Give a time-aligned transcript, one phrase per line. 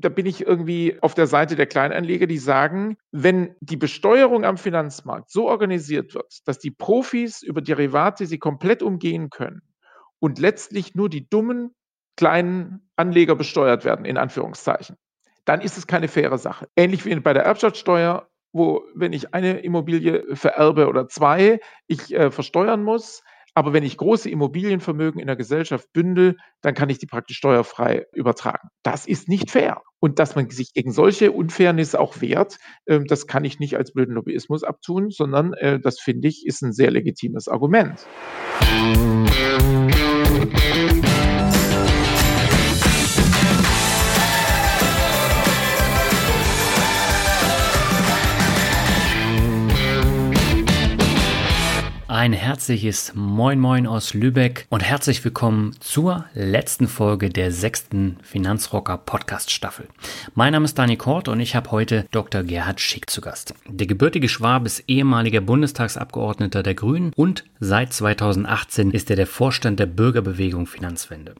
[0.00, 4.56] Da bin ich irgendwie auf der Seite der Kleinanleger, die sagen, wenn die Besteuerung am
[4.56, 9.62] Finanzmarkt so organisiert wird, dass die Profis über Derivate sie komplett umgehen können
[10.20, 11.74] und letztlich nur die dummen
[12.16, 14.96] kleinen Anleger besteuert werden, in Anführungszeichen,
[15.44, 16.68] dann ist es keine faire Sache.
[16.76, 22.30] Ähnlich wie bei der Erbschaftssteuer, wo, wenn ich eine Immobilie vererbe oder zwei, ich äh,
[22.30, 23.22] versteuern muss.
[23.58, 28.06] Aber wenn ich große Immobilienvermögen in der Gesellschaft bündel, dann kann ich die praktisch steuerfrei
[28.12, 28.68] übertragen.
[28.84, 29.82] Das ist nicht fair.
[29.98, 33.92] Und dass man sich gegen solche Unfairness auch wehrt, äh, das kann ich nicht als
[33.92, 38.06] blöden Lobbyismus abtun, sondern äh, das finde ich ist ein sehr legitimes Argument.
[52.18, 58.98] Ein herzliches Moin Moin aus Lübeck und herzlich willkommen zur letzten Folge der sechsten Finanzrocker
[58.98, 59.86] Podcast Staffel.
[60.34, 62.42] Mein Name ist Dani Kort und ich habe heute Dr.
[62.42, 63.54] Gerhard Schick zu Gast.
[63.68, 69.78] Der gebürtige Schwab ist ehemaliger Bundestagsabgeordneter der Grünen und seit 2018 ist er der Vorstand
[69.78, 71.36] der Bürgerbewegung Finanzwende.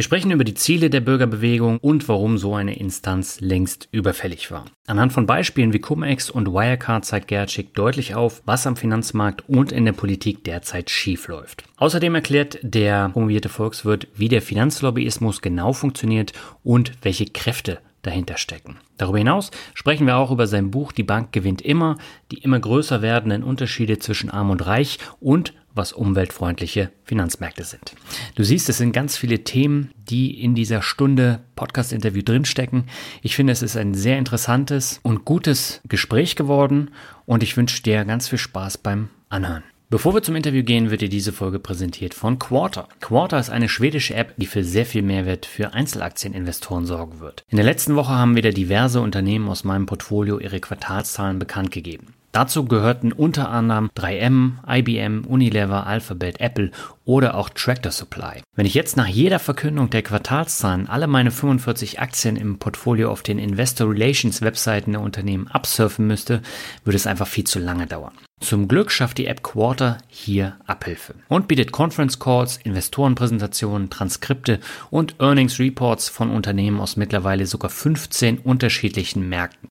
[0.00, 4.64] Wir sprechen über die Ziele der Bürgerbewegung und warum so eine Instanz längst überfällig war.
[4.86, 9.46] Anhand von Beispielen wie Cum-Ex und Wirecard zeigt Gerhard Schick deutlich auf, was am Finanzmarkt
[9.46, 11.64] und in der Politik derzeit schiefläuft.
[11.76, 16.32] Außerdem erklärt der promovierte Volkswirt, wie der Finanzlobbyismus genau funktioniert
[16.64, 18.78] und welche Kräfte dahinter stecken.
[18.96, 21.98] Darüber hinaus sprechen wir auch über sein Buch Die Bank gewinnt immer,
[22.30, 27.94] die immer größer werdenden Unterschiede zwischen Arm und Reich und was umweltfreundliche Finanzmärkte sind.
[28.34, 32.84] Du siehst, es sind ganz viele Themen, die in dieser Stunde Podcast-Interview drinstecken.
[33.22, 36.90] Ich finde, es ist ein sehr interessantes und gutes Gespräch geworden
[37.26, 39.62] und ich wünsche dir ganz viel Spaß beim Anhören.
[39.90, 42.86] Bevor wir zum Interview gehen, wird dir diese Folge präsentiert von Quarter.
[43.00, 47.44] Quarter ist eine schwedische App, die für sehr viel Mehrwert für Einzelaktieninvestoren sorgen wird.
[47.48, 52.14] In der letzten Woche haben wieder diverse Unternehmen aus meinem Portfolio ihre Quartalszahlen bekannt gegeben.
[52.32, 56.70] Dazu gehörten unter anderem 3M, IBM, Unilever, Alphabet, Apple
[57.04, 58.40] oder auch Tractor Supply.
[58.54, 63.22] Wenn ich jetzt nach jeder Verkündung der Quartalszahlen alle meine 45 Aktien im Portfolio auf
[63.22, 66.40] den Investor Relations Webseiten der Unternehmen absurfen müsste,
[66.84, 68.12] würde es einfach viel zu lange dauern.
[68.40, 74.60] Zum Glück schafft die App Quarter hier Abhilfe und bietet Conference Calls, Investorenpräsentationen, Transkripte
[74.90, 79.68] und Earnings Reports von Unternehmen aus mittlerweile sogar 15 unterschiedlichen Märkten.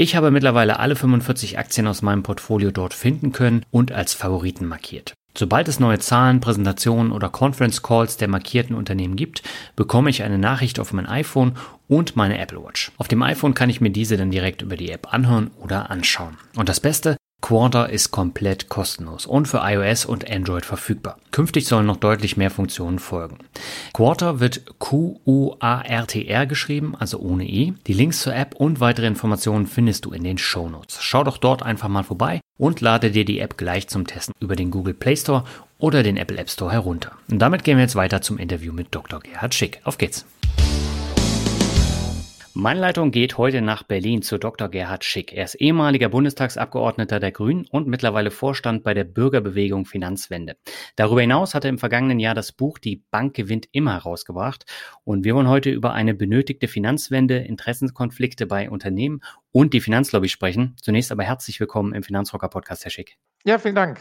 [0.00, 4.64] Ich habe mittlerweile alle 45 Aktien aus meinem Portfolio dort finden können und als Favoriten
[4.64, 5.14] markiert.
[5.36, 9.42] Sobald es neue Zahlen, Präsentationen oder Conference Calls der markierten Unternehmen gibt,
[9.74, 11.54] bekomme ich eine Nachricht auf mein iPhone
[11.88, 12.92] und meine Apple Watch.
[12.96, 16.38] Auf dem iPhone kann ich mir diese dann direkt über die App anhören oder anschauen.
[16.54, 21.18] Und das Beste, Quarter ist komplett kostenlos und für iOS und Android verfügbar.
[21.30, 23.38] Künftig sollen noch deutlich mehr Funktionen folgen.
[23.94, 27.72] Quarter wird Q-U-A-R-T-R geschrieben, also ohne E.
[27.86, 30.98] Die Links zur App und weitere Informationen findest du in den Show Notes.
[31.00, 34.56] Schau doch dort einfach mal vorbei und lade dir die App gleich zum Testen über
[34.56, 35.44] den Google Play Store
[35.78, 37.12] oder den Apple App Store herunter.
[37.30, 39.20] Und damit gehen wir jetzt weiter zum Interview mit Dr.
[39.20, 39.80] Gerhard Schick.
[39.84, 40.26] Auf geht's!
[42.60, 44.68] Meine Leitung geht heute nach Berlin zu Dr.
[44.68, 45.32] Gerhard Schick.
[45.32, 50.56] Er ist ehemaliger Bundestagsabgeordneter der Grünen und mittlerweile Vorstand bei der Bürgerbewegung Finanzwende.
[50.96, 54.64] Darüber hinaus hat er im vergangenen Jahr das Buch Die Bank gewinnt immer herausgebracht.
[55.04, 59.20] Und wir wollen heute über eine benötigte Finanzwende, Interessenkonflikte bei Unternehmen
[59.52, 60.74] und die Finanzlobby sprechen.
[60.82, 63.18] Zunächst aber herzlich willkommen im Finanzrocker Podcast, Herr Schick.
[63.44, 64.00] Ja, vielen Dank.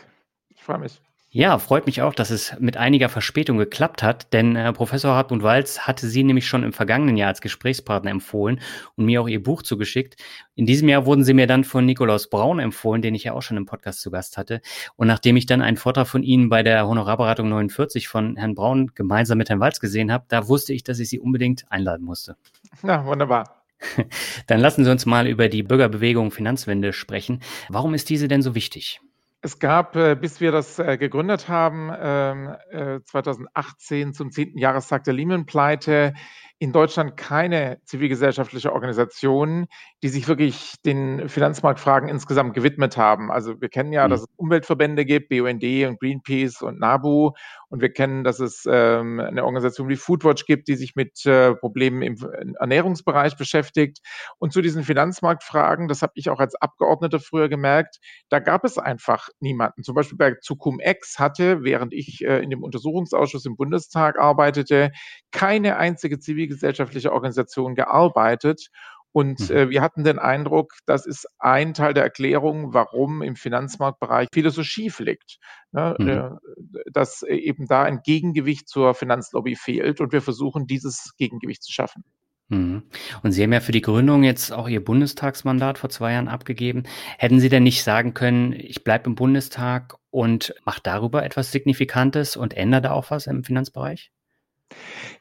[0.49, 0.99] Ich freue mich.
[1.29, 5.43] Ja, freut mich auch, dass es mit einiger Verspätung geklappt hat, denn äh, Professor Hartmut
[5.43, 8.61] Walz hatte Sie nämlich schon im vergangenen Jahr als Gesprächspartner empfohlen
[8.95, 10.15] und mir auch Ihr Buch zugeschickt.
[10.55, 13.41] In diesem Jahr wurden Sie mir dann von Nikolaus Braun empfohlen, den ich ja auch
[13.41, 14.61] schon im Podcast zu Gast hatte.
[14.95, 18.91] Und nachdem ich dann einen Vortrag von Ihnen bei der Honorarberatung 49 von Herrn Braun
[18.95, 22.37] gemeinsam mit Herrn Walz gesehen habe, da wusste ich, dass ich Sie unbedingt einladen musste.
[22.83, 23.63] Ja, wunderbar.
[24.47, 27.41] Dann lassen Sie uns mal über die Bürgerbewegung Finanzwende sprechen.
[27.67, 29.01] Warum ist diese denn so wichtig?
[29.41, 34.57] Es gab, äh, bis wir das äh, gegründet haben, ähm, äh, 2018 zum 10.
[34.57, 36.13] Jahrestag der Lehman-Pleite,
[36.59, 39.67] in Deutschland keine zivilgesellschaftliche Organisation,
[40.01, 43.31] die sich wirklich den Finanzmarktfragen insgesamt gewidmet haben.
[43.31, 44.11] Also wir kennen ja, mhm.
[44.11, 47.33] dass es Umweltverbände gibt, BUND und Greenpeace und NABU.
[47.69, 51.53] Und wir kennen, dass es ähm, eine Organisation wie Foodwatch gibt, die sich mit äh,
[51.53, 52.17] Problemen im
[52.59, 53.99] Ernährungsbereich beschäftigt.
[54.39, 57.99] Und zu diesen Finanzmarktfragen, das habe ich auch als Abgeordneter früher gemerkt,
[58.29, 59.83] da gab es einfach niemanden.
[59.83, 64.91] Zum Beispiel bei Zukum-Ex hatte, während ich äh, in dem Untersuchungsausschuss im Bundestag arbeitete,
[65.31, 68.69] keine einzige zivilgesellschaftliche Organisation gearbeitet.
[69.13, 69.55] Und mhm.
[69.55, 74.55] äh, wir hatten den Eindruck, das ist ein Teil der Erklärung, warum im Finanzmarktbereich vieles
[74.55, 75.37] so schief liegt.
[75.71, 75.95] Ne?
[75.97, 76.07] Mhm.
[76.07, 76.29] Äh,
[76.91, 82.03] dass eben da ein Gegengewicht zur Finanzlobby fehlt und wir versuchen, dieses Gegengewicht zu schaffen.
[82.49, 82.83] Mhm.
[83.23, 86.83] Und Sie haben ja für die Gründung jetzt auch Ihr Bundestagsmandat vor zwei Jahren abgegeben.
[87.17, 92.37] Hätten Sie denn nicht sagen können, ich bleibe im Bundestag und mache darüber etwas Signifikantes
[92.37, 94.11] und ändere da auch was im Finanzbereich?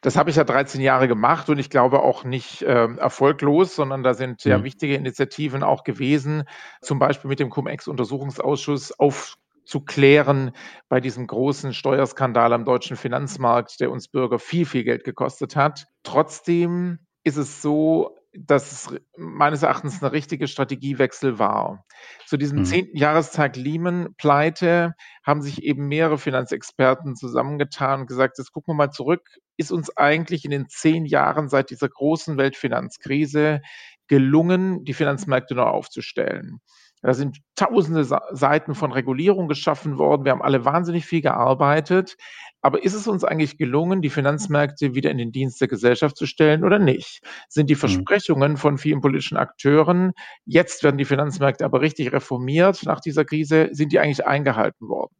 [0.01, 4.03] Das habe ich ja 13 Jahre gemacht und ich glaube auch nicht äh, erfolglos, sondern
[4.03, 4.63] da sind ja mhm.
[4.63, 6.43] wichtige Initiativen auch gewesen,
[6.81, 10.51] zum Beispiel mit dem Cum-Ex-Untersuchungsausschuss aufzuklären
[10.89, 15.87] bei diesem großen Steuerskandal am deutschen Finanzmarkt, der uns Bürger viel, viel Geld gekostet hat.
[16.03, 21.85] Trotzdem ist es so, dass es meines Erachtens eine richtige Strategiewechsel war.
[22.25, 22.65] Zu diesem mhm.
[22.65, 24.93] zehnten Jahrestag Lehman-Pleite
[25.23, 29.95] haben sich eben mehrere Finanzexperten zusammengetan und gesagt, jetzt gucken wir mal zurück, ist uns
[29.97, 33.61] eigentlich in den zehn Jahren seit dieser großen Weltfinanzkrise
[34.07, 36.61] gelungen, die Finanzmärkte neu aufzustellen.
[37.01, 40.25] Da sind tausende Seiten von Regulierung geschaffen worden.
[40.25, 42.17] Wir haben alle wahnsinnig viel gearbeitet.
[42.61, 46.25] Aber ist es uns eigentlich gelungen, die Finanzmärkte wieder in den Dienst der Gesellschaft zu
[46.25, 47.21] stellen oder nicht?
[47.49, 47.79] Sind die mhm.
[47.79, 50.11] Versprechungen von vielen politischen Akteuren,
[50.45, 55.15] jetzt werden die Finanzmärkte aber richtig reformiert nach dieser Krise, sind die eigentlich eingehalten worden?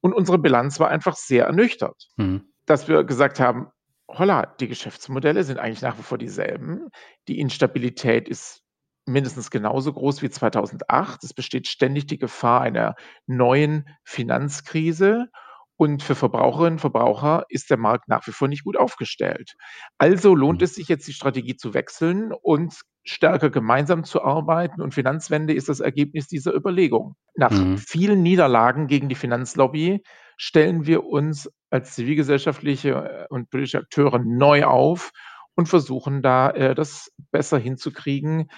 [0.00, 2.42] Und unsere Bilanz war einfach sehr ernüchtert, mhm.
[2.66, 3.68] dass wir gesagt haben,
[4.08, 6.88] holla, die Geschäftsmodelle sind eigentlich nach wie vor dieselben.
[7.28, 8.61] Die Instabilität ist
[9.06, 11.24] mindestens genauso groß wie 2008.
[11.24, 12.94] Es besteht ständig die Gefahr einer
[13.26, 15.28] neuen Finanzkrise.
[15.76, 19.54] Und für Verbraucherinnen und Verbraucher ist der Markt nach wie vor nicht gut aufgestellt.
[19.98, 20.64] Also lohnt mhm.
[20.64, 24.80] es sich jetzt, die Strategie zu wechseln und stärker gemeinsam zu arbeiten.
[24.80, 27.16] Und Finanzwende ist das Ergebnis dieser Überlegung.
[27.34, 27.78] Nach mhm.
[27.78, 30.04] vielen Niederlagen gegen die Finanzlobby
[30.36, 35.10] stellen wir uns als zivilgesellschaftliche und politische Akteure neu auf
[35.54, 38.48] und versuchen da äh, das besser hinzukriegen,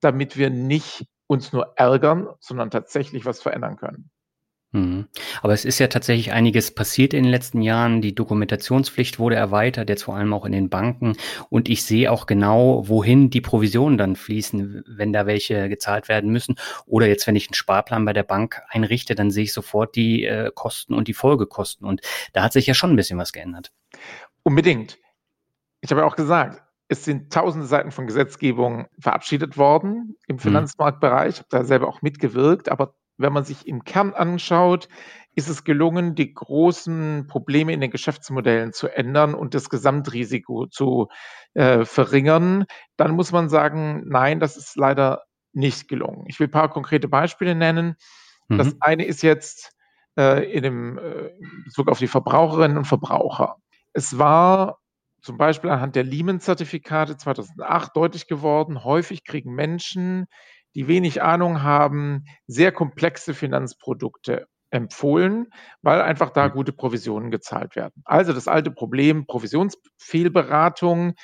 [0.00, 4.10] damit wir nicht uns nur ärgern, sondern tatsächlich was verändern können.
[4.76, 5.06] Mhm.
[5.42, 8.02] Aber es ist ja tatsächlich einiges passiert in den letzten Jahren.
[8.02, 11.16] Die Dokumentationspflicht wurde erweitert, jetzt vor allem auch in den Banken.
[11.48, 16.30] Und ich sehe auch genau, wohin die Provisionen dann fließen, wenn da welche gezahlt werden
[16.30, 16.56] müssen.
[16.84, 20.24] Oder jetzt, wenn ich einen Sparplan bei der Bank einrichte, dann sehe ich sofort die
[20.24, 21.86] äh, Kosten und die Folgekosten.
[21.86, 22.00] Und
[22.32, 23.72] da hat sich ja schon ein bisschen was geändert.
[24.42, 24.98] Unbedingt.
[25.80, 30.40] Ich habe ja auch gesagt, es sind tausende Seiten von Gesetzgebung verabschiedet worden im mhm.
[30.40, 31.34] Finanzmarktbereich.
[31.34, 34.88] Ich habe da selber auch mitgewirkt, aber wenn man sich im Kern anschaut,
[35.34, 41.08] ist es gelungen, die großen Probleme in den Geschäftsmodellen zu ändern und das Gesamtrisiko zu
[41.54, 42.64] äh, verringern,
[42.96, 45.22] dann muss man sagen, nein, das ist leider
[45.52, 46.24] nicht gelungen.
[46.28, 47.96] Ich will ein paar konkrete Beispiele nennen.
[48.48, 48.58] Mhm.
[48.58, 49.72] Das eine ist jetzt
[50.18, 51.30] äh, in dem äh,
[51.64, 53.56] Bezug auf die Verbraucherinnen und Verbraucher.
[53.92, 54.78] Es war
[55.26, 60.26] zum Beispiel anhand der Lehman-Zertifikate 2008 deutlich geworden, häufig kriegen Menschen
[60.76, 65.46] die wenig Ahnung haben, sehr komplexe Finanzprodukte empfohlen,
[65.80, 68.02] weil einfach da gute Provisionen gezahlt werden.
[68.04, 71.14] Also das alte Problem Provisionsfehlberatung.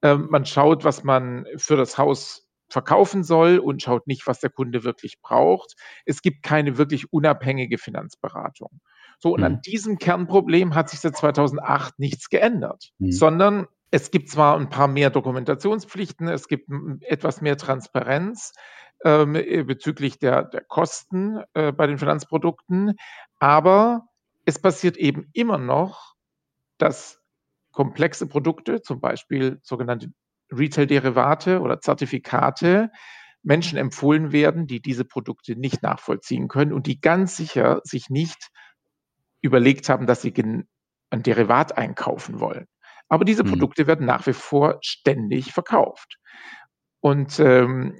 [0.00, 4.50] Äh, man schaut, was man für das Haus verkaufen soll und schaut nicht, was der
[4.50, 5.74] Kunde wirklich braucht.
[6.06, 8.80] Es gibt keine wirklich unabhängige Finanzberatung.
[9.20, 9.46] So, und mhm.
[9.46, 13.12] an diesem Kernproblem hat sich seit 2008 nichts geändert, mhm.
[13.12, 16.68] sondern es gibt zwar ein paar mehr Dokumentationspflichten, es gibt
[17.02, 18.52] etwas mehr Transparenz,
[19.04, 22.96] ähm, äh, bezüglich der, der Kosten äh, bei den Finanzprodukten.
[23.38, 24.06] Aber
[24.44, 26.14] es passiert eben immer noch,
[26.78, 27.20] dass
[27.72, 30.12] komplexe Produkte, zum Beispiel sogenannte
[30.50, 32.90] Retail-Derivate oder Zertifikate,
[33.42, 38.50] Menschen empfohlen werden, die diese Produkte nicht nachvollziehen können und die ganz sicher sich nicht
[39.40, 42.66] überlegt haben, dass sie ein Derivat einkaufen wollen.
[43.08, 43.50] Aber diese mhm.
[43.50, 46.18] Produkte werden nach wie vor ständig verkauft.
[47.00, 47.96] Und ähm,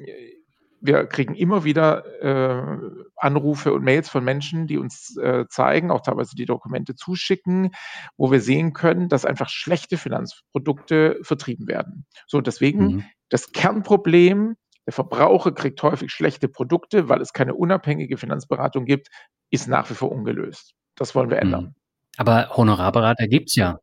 [0.80, 2.78] wir kriegen immer wieder äh,
[3.16, 7.72] Anrufe und Mails von Menschen, die uns äh, zeigen, auch teilweise die Dokumente zuschicken,
[8.16, 12.06] wo wir sehen können, dass einfach schlechte Finanzprodukte vertrieben werden.
[12.26, 13.04] So, deswegen mhm.
[13.28, 14.56] das Kernproblem,
[14.86, 19.08] der Verbraucher kriegt häufig schlechte Produkte, weil es keine unabhängige Finanzberatung gibt,
[19.50, 20.74] ist nach wie vor ungelöst.
[21.00, 21.64] Das wollen wir ändern.
[21.64, 21.74] Mhm.
[22.18, 23.80] Aber Honorarberater gibt's ja.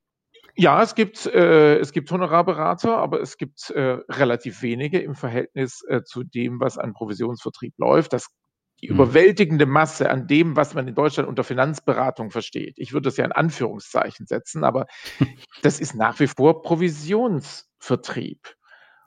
[0.55, 5.83] Ja, es gibt, äh, es gibt Honorarberater, aber es gibt äh, relativ wenige im Verhältnis
[5.87, 8.13] äh, zu dem, was an Provisionsvertrieb läuft.
[8.13, 8.27] Das
[8.81, 8.95] die mhm.
[8.95, 12.75] überwältigende Masse an dem, was man in Deutschland unter Finanzberatung versteht.
[12.77, 14.85] Ich würde das ja in Anführungszeichen setzen, aber
[15.63, 18.55] das ist nach wie vor Provisionsvertrieb.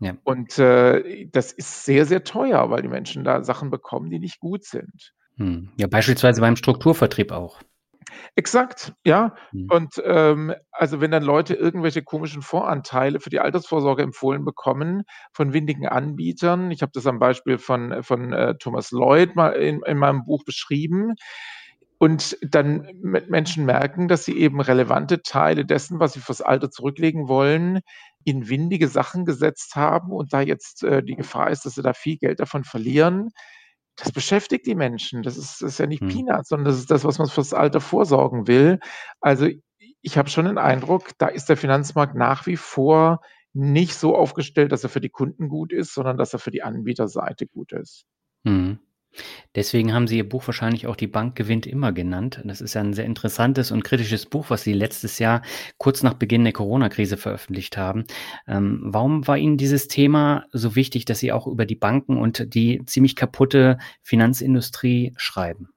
[0.00, 0.16] Ja.
[0.24, 4.40] Und äh, das ist sehr, sehr teuer, weil die Menschen da Sachen bekommen, die nicht
[4.40, 5.12] gut sind.
[5.36, 5.70] Hm.
[5.76, 7.60] Ja, beispielsweise beim Strukturvertrieb auch.
[8.36, 9.34] Exakt, ja.
[9.52, 9.68] Mhm.
[9.70, 15.02] Und ähm, also wenn dann Leute irgendwelche komischen Voranteile für die Altersvorsorge empfohlen bekommen
[15.32, 19.80] von windigen Anbietern, ich habe das am Beispiel von, von äh, Thomas Lloyd mal in,
[19.86, 21.14] in meinem Buch beschrieben,
[22.02, 27.28] und dann Menschen merken, dass sie eben relevante Teile dessen, was sie fürs Alter zurücklegen
[27.28, 27.80] wollen,
[28.24, 31.92] in windige Sachen gesetzt haben und da jetzt äh, die Gefahr ist, dass sie da
[31.92, 33.28] viel Geld davon verlieren,
[33.97, 35.23] das beschäftigt die Menschen.
[35.23, 36.09] Das ist, das ist ja nicht mhm.
[36.09, 38.80] Peanuts, sondern das ist das, was man fürs Alter vorsorgen will.
[39.20, 39.49] Also
[40.02, 43.20] ich habe schon den Eindruck, da ist der Finanzmarkt nach wie vor
[43.52, 46.62] nicht so aufgestellt, dass er für die Kunden gut ist, sondern dass er für die
[46.62, 48.04] Anbieterseite gut ist.
[48.44, 48.78] Mhm.
[49.54, 52.40] Deswegen haben Sie Ihr Buch wahrscheinlich auch Die Bank gewinnt immer genannt.
[52.44, 55.42] Das ist ja ein sehr interessantes und kritisches Buch, was Sie letztes Jahr
[55.78, 58.04] kurz nach Beginn der Corona-Krise veröffentlicht haben.
[58.46, 62.54] Ähm, warum war Ihnen dieses Thema so wichtig, dass Sie auch über die Banken und
[62.54, 65.70] die ziemlich kaputte Finanzindustrie schreiben?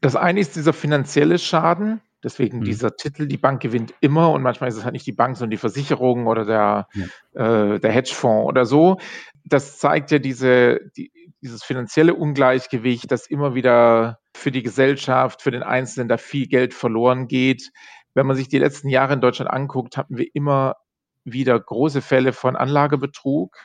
[0.00, 2.64] Das eine ist dieser finanzielle Schaden, Deswegen mhm.
[2.64, 5.50] dieser Titel, die Bank gewinnt immer und manchmal ist es halt nicht die Bank, sondern
[5.50, 7.74] die Versicherung oder der, ja.
[7.74, 8.98] äh, der Hedgefonds oder so.
[9.44, 11.10] Das zeigt ja diese, die,
[11.42, 16.72] dieses finanzielle Ungleichgewicht, das immer wieder für die Gesellschaft, für den Einzelnen da viel Geld
[16.72, 17.72] verloren geht.
[18.14, 20.76] Wenn man sich die letzten Jahre in Deutschland anguckt, hatten wir immer
[21.24, 23.56] wieder große Fälle von Anlagebetrug,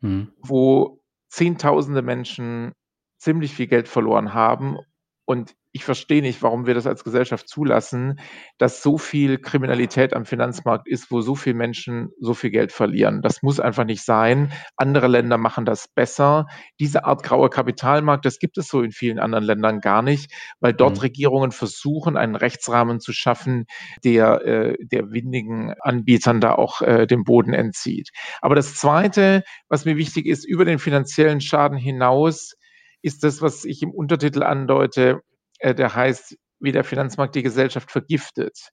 [0.00, 0.32] mhm.
[0.38, 2.72] wo Zehntausende Menschen
[3.16, 4.76] ziemlich viel Geld verloren haben.
[5.24, 8.20] Und ich verstehe nicht, warum wir das als Gesellschaft zulassen,
[8.58, 13.22] dass so viel Kriminalität am Finanzmarkt ist, wo so viele Menschen so viel Geld verlieren.
[13.22, 14.52] Das muss einfach nicht sein.
[14.76, 16.46] Andere Länder machen das besser.
[16.78, 20.74] Diese Art grauer Kapitalmarkt, das gibt es so in vielen anderen Ländern gar nicht, weil
[20.74, 21.00] dort mhm.
[21.00, 23.64] Regierungen versuchen, einen Rechtsrahmen zu schaffen,
[24.04, 28.10] der äh, der windigen Anbietern da auch äh, den Boden entzieht.
[28.42, 32.56] Aber das Zweite, was mir wichtig ist, über den finanziellen Schaden hinaus,
[33.00, 35.22] ist das, was ich im Untertitel andeute,
[35.62, 38.70] äh, der heißt, wie der Finanzmarkt die Gesellschaft vergiftet.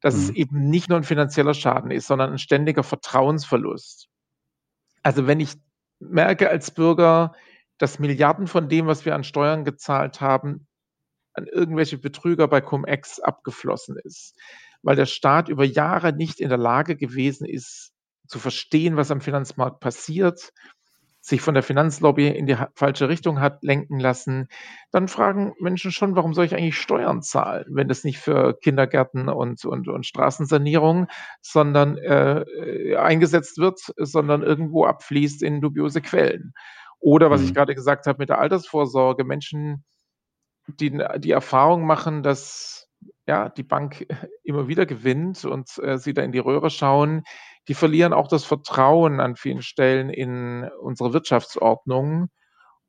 [0.00, 0.22] Dass mhm.
[0.22, 4.08] es eben nicht nur ein finanzieller Schaden ist, sondern ein ständiger Vertrauensverlust.
[5.02, 5.54] Also wenn ich
[6.00, 7.32] merke als Bürger,
[7.78, 10.66] dass Milliarden von dem, was wir an Steuern gezahlt haben,
[11.34, 14.36] an irgendwelche Betrüger bei Cum-Ex abgeflossen ist,
[14.82, 17.92] weil der Staat über Jahre nicht in der Lage gewesen ist,
[18.26, 20.52] zu verstehen, was am Finanzmarkt passiert,
[21.24, 24.48] sich von der Finanzlobby in die falsche Richtung hat lenken lassen,
[24.90, 29.28] dann fragen Menschen schon, warum soll ich eigentlich Steuern zahlen, wenn das nicht für Kindergärten
[29.28, 31.06] und, und, und Straßensanierung,
[31.40, 36.54] sondern äh, eingesetzt wird, sondern irgendwo abfließt in dubiose Quellen.
[36.98, 37.46] Oder was mhm.
[37.46, 39.84] ich gerade gesagt habe mit der Altersvorsorge, Menschen,
[40.66, 42.81] die die Erfahrung machen, dass
[43.32, 44.06] ja, die Bank
[44.44, 47.22] immer wieder gewinnt und äh, sie da in die Röhre schauen,
[47.66, 52.28] die verlieren auch das Vertrauen an vielen Stellen in unsere Wirtschaftsordnung.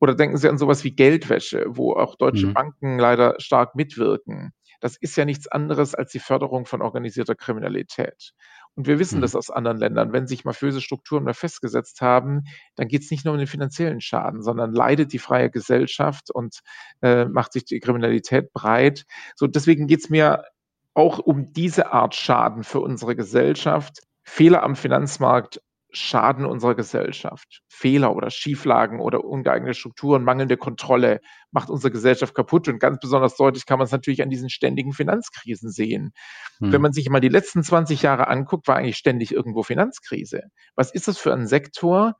[0.02, 2.54] Oder denken Sie an sowas wie Geldwäsche, wo auch deutsche mhm.
[2.56, 4.52] Banken leider stark mitwirken.
[4.82, 8.34] Das ist ja nichts anderes als die Förderung von organisierter Kriminalität.
[8.76, 9.22] Und wir wissen mhm.
[9.22, 10.14] das aus anderen Ländern.
[10.14, 14.02] Wenn sich mafiöse Strukturen mehr festgesetzt haben, dann geht es nicht nur um den finanziellen
[14.02, 16.60] Schaden, sondern leidet die freie Gesellschaft und
[17.02, 19.06] äh, macht sich die Kriminalität breit.
[19.36, 20.46] So, deswegen geht es mir
[20.94, 25.62] auch um diese Art Schaden für unsere Gesellschaft, Fehler am Finanzmarkt
[25.94, 27.62] schaden unserer Gesellschaft.
[27.70, 31.22] Fehler oder Schieflagen oder ungeeignete Strukturen, mangelnde Kontrolle
[31.52, 32.68] macht unsere Gesellschaft kaputt.
[32.68, 36.14] Und ganz besonders deutlich kann man es natürlich an diesen ständigen Finanzkrisen sehen.
[36.60, 36.72] Hm.
[36.72, 40.42] Wenn man sich mal die letzten 20 Jahre anguckt, war eigentlich ständig irgendwo Finanzkrise.
[40.76, 42.16] Was ist das für ein Sektor,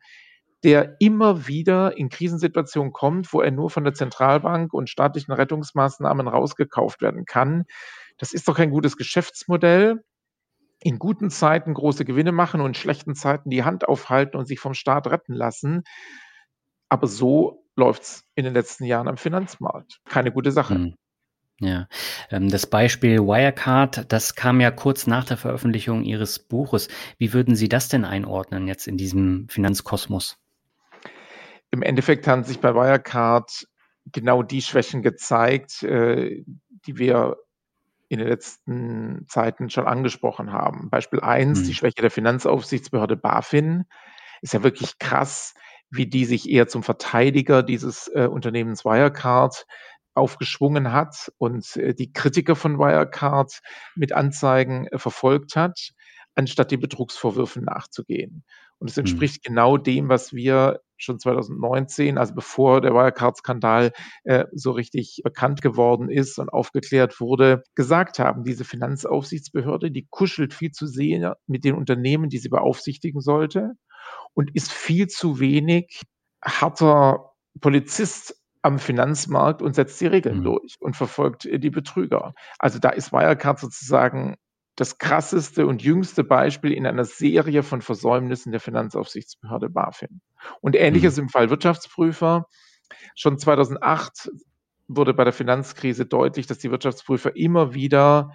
[0.64, 6.28] der immer wieder in Krisensituationen kommt, wo er nur von der Zentralbank und staatlichen Rettungsmaßnahmen
[6.28, 7.66] rausgekauft werden kann?
[8.18, 10.04] Das ist doch kein gutes Geschäftsmodell
[10.84, 14.60] in guten Zeiten große Gewinne machen und in schlechten Zeiten die Hand aufhalten und sich
[14.60, 15.84] vom Staat retten lassen.
[16.90, 20.02] Aber so läuft es in den letzten Jahren am Finanzmarkt.
[20.06, 20.76] Keine gute Sache.
[20.76, 20.96] Hm.
[21.60, 21.88] Ja,
[22.30, 26.90] ähm, das Beispiel Wirecard, das kam ja kurz nach der Veröffentlichung Ihres Buches.
[27.18, 30.38] Wie würden Sie das denn einordnen jetzt in diesem Finanzkosmos?
[31.72, 33.68] Im Endeffekt haben sich bei Wirecard
[34.12, 36.44] genau die Schwächen gezeigt, äh,
[36.86, 37.38] die wir
[38.14, 40.90] in den letzten Zeiten schon angesprochen haben.
[40.90, 41.66] Beispiel eins: mhm.
[41.66, 43.86] die Schwäche der Finanzaufsichtsbehörde BaFin.
[44.42, 45.54] Ist ja wirklich krass,
[45.90, 49.66] wie die sich eher zum Verteidiger dieses äh, Unternehmens Wirecard
[50.16, 53.62] aufgeschwungen hat und äh, die Kritiker von Wirecard
[53.96, 55.92] mit Anzeigen äh, verfolgt hat.
[56.36, 58.44] anstatt den Betrugsvorwürfen nachzugehen.
[58.80, 59.02] Und es mhm.
[59.02, 59.50] entspricht mhm.
[59.50, 63.92] genau dem, was wir schon 2019, also bevor der Wirecard-Skandal
[64.24, 68.44] äh, so richtig bekannt geworden ist und aufgeklärt wurde, gesagt haben.
[68.44, 73.74] Diese Finanzaufsichtsbehörde, die kuschelt viel zu sehr mit den Unternehmen, die sie beaufsichtigen sollte
[74.34, 76.02] und ist viel zu wenig
[76.44, 80.44] harter Polizist am Finanzmarkt und setzt die Regeln mhm.
[80.44, 82.34] durch und verfolgt die Betrüger.
[82.60, 84.36] Also da ist Wirecard sozusagen
[84.76, 90.22] das krasseste und jüngste Beispiel in einer Serie von Versäumnissen der Finanzaufsichtsbehörde BaFin.
[90.62, 91.24] Und ähnliches mhm.
[91.24, 92.48] im Fall Wirtschaftsprüfer.
[93.16, 94.32] Schon 2008
[94.88, 98.32] wurde bei der Finanzkrise deutlich, dass die Wirtschaftsprüfer immer wieder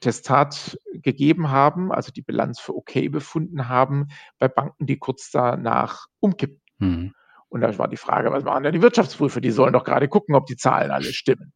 [0.00, 4.08] Testat gegeben haben, also die Bilanz für okay befunden haben,
[4.38, 6.60] bei Banken, die kurz danach umkippten.
[6.78, 7.14] Mhm.
[7.48, 9.40] Und da war die Frage, was machen denn die Wirtschaftsprüfer?
[9.40, 11.52] Die sollen doch gerade gucken, ob die Zahlen alle stimmen.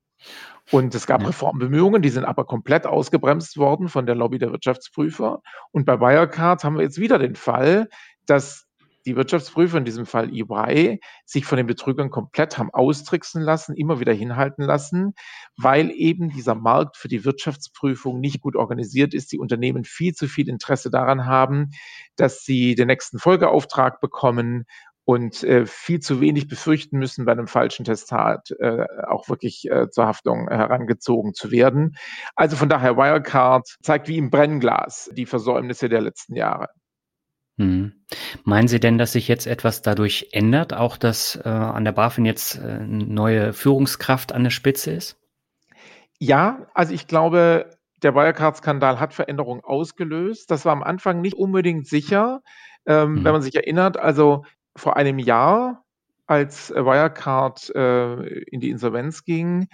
[0.70, 1.26] Und es gab.
[1.26, 5.42] Reformbemühungen, die sind aber komplett ausgebremst worden von der Lobby der Wirtschaftsprüfer.
[5.72, 7.88] Und bei Wirecard haben wir jetzt wieder den Fall,
[8.26, 8.66] dass
[9.06, 14.00] die Wirtschaftsprüfer, in diesem Fall EY, sich von den Betrügern komplett haben austricksen lassen, immer
[14.00, 15.14] wieder hinhalten lassen,
[15.56, 19.32] weil eben dieser Markt für die Wirtschaftsprüfung nicht gut organisiert ist.
[19.32, 21.70] Die Unternehmen viel zu viel Interesse daran haben,
[22.16, 24.64] dass sie den nächsten Folgeauftrag bekommen
[25.04, 29.90] und äh, viel zu wenig befürchten müssen, bei einem falschen Testat äh, auch wirklich äh,
[29.90, 31.96] zur Haftung herangezogen zu werden.
[32.34, 36.68] Also von daher Wirecard zeigt wie im Brennglas die Versäumnisse der letzten Jahre.
[37.58, 37.92] Hm.
[38.42, 42.24] Meinen Sie denn, dass sich jetzt etwas dadurch ändert, auch dass äh, an der BaFin
[42.24, 45.20] jetzt äh, neue Führungskraft an der Spitze ist?
[46.18, 47.70] Ja, also ich glaube,
[48.02, 50.50] der Wirecard-Skandal hat Veränderungen ausgelöst.
[50.50, 52.40] Das war am Anfang nicht unbedingt sicher,
[52.86, 53.24] ähm, hm.
[53.24, 53.98] wenn man sich erinnert.
[53.98, 54.44] Also
[54.76, 55.84] vor einem Jahr,
[56.26, 58.14] als Wirecard äh,
[58.44, 59.68] in die Insolvenz ging,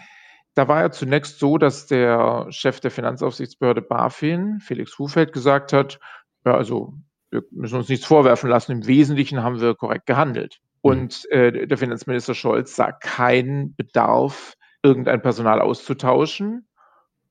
[0.55, 6.01] da war ja zunächst so, dass der Chef der Finanzaufsichtsbehörde BaFin, Felix Hufeld, gesagt hat,
[6.45, 6.95] ja, also
[7.31, 10.59] wir müssen uns nichts vorwerfen lassen, im Wesentlichen haben wir korrekt gehandelt.
[10.83, 10.91] Mhm.
[10.91, 16.67] Und äh, der Finanzminister Scholz sah keinen Bedarf, irgendein Personal auszutauschen.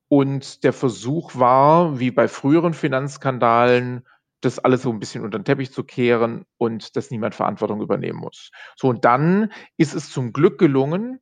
[0.08, 4.08] Und der Versuch war, wie bei früheren Finanzskandalen,
[4.42, 8.20] das alles so ein bisschen unter den Teppich zu kehren und dass niemand Verantwortung übernehmen
[8.20, 8.52] muss.
[8.76, 11.20] So, und dann ist es zum Glück gelungen,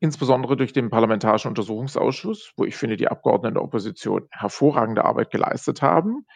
[0.00, 5.80] insbesondere durch den Parlamentarischen Untersuchungsausschuss, wo ich finde, die Abgeordneten der Opposition hervorragende Arbeit geleistet
[5.80, 6.26] haben,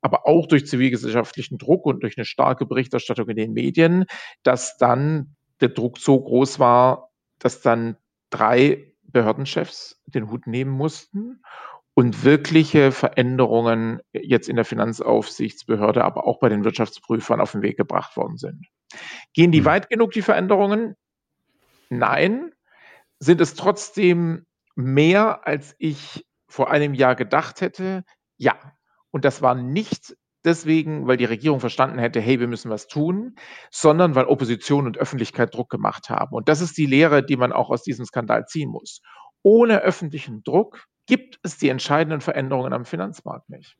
[0.00, 4.06] aber auch durch zivilgesellschaftlichen Druck und durch eine starke Berichterstattung in den Medien,
[4.42, 7.96] dass dann der Druck so groß war, dass dann
[8.30, 11.42] drei Behördenchefs den Hut nehmen mussten
[11.94, 17.76] und wirkliche Veränderungen jetzt in der Finanzaufsichtsbehörde, aber auch bei den Wirtschaftsprüfern auf den Weg
[17.76, 18.66] gebracht worden sind.
[19.34, 19.66] Gehen die mhm.
[19.66, 20.96] weit genug, die Veränderungen?
[21.90, 22.52] Nein.
[23.18, 28.04] Sind es trotzdem mehr, als ich vor einem Jahr gedacht hätte?
[28.38, 28.56] Ja.
[29.10, 33.36] Und das war nicht deswegen, weil die Regierung verstanden hätte, hey, wir müssen was tun,
[33.70, 36.34] sondern weil Opposition und Öffentlichkeit Druck gemacht haben.
[36.34, 39.02] Und das ist die Lehre, die man auch aus diesem Skandal ziehen muss.
[39.42, 43.76] Ohne öffentlichen Druck gibt es die entscheidenden Veränderungen am Finanzmarkt nicht.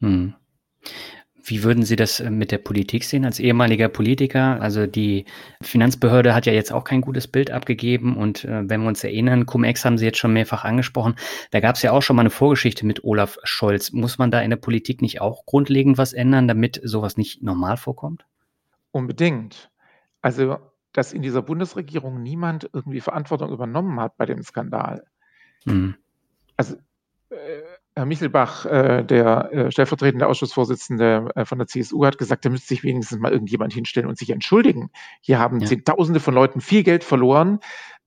[0.00, 0.34] Hm.
[1.42, 4.62] Wie würden Sie das äh, mit der Politik sehen als ehemaliger Politiker?
[4.62, 5.26] Also die
[5.60, 9.44] Finanzbehörde hat ja jetzt auch kein gutes Bild abgegeben und äh, wenn wir uns erinnern,
[9.44, 11.16] Cum-Ex haben Sie jetzt schon mehrfach angesprochen,
[11.50, 13.92] da gab es ja auch schon mal eine Vorgeschichte mit Olaf Scholz.
[13.92, 17.76] Muss man da in der Politik nicht auch grundlegend was ändern, damit sowas nicht normal
[17.76, 18.24] vorkommt?
[18.90, 19.70] Unbedingt.
[20.22, 20.56] Also,
[20.94, 25.04] dass in dieser Bundesregierung niemand irgendwie Verantwortung übernommen hat bei dem Skandal.
[25.66, 25.96] Hm
[26.56, 26.76] also
[27.30, 27.62] äh,
[27.96, 32.68] Herr Michelbach, äh, der äh, stellvertretende Ausschussvorsitzende äh, von der CSU, hat gesagt, da müsste
[32.68, 34.90] sich wenigstens mal irgendjemand hinstellen und sich entschuldigen.
[35.20, 35.66] Hier haben ja.
[35.66, 37.60] Zehntausende von Leuten viel Geld verloren.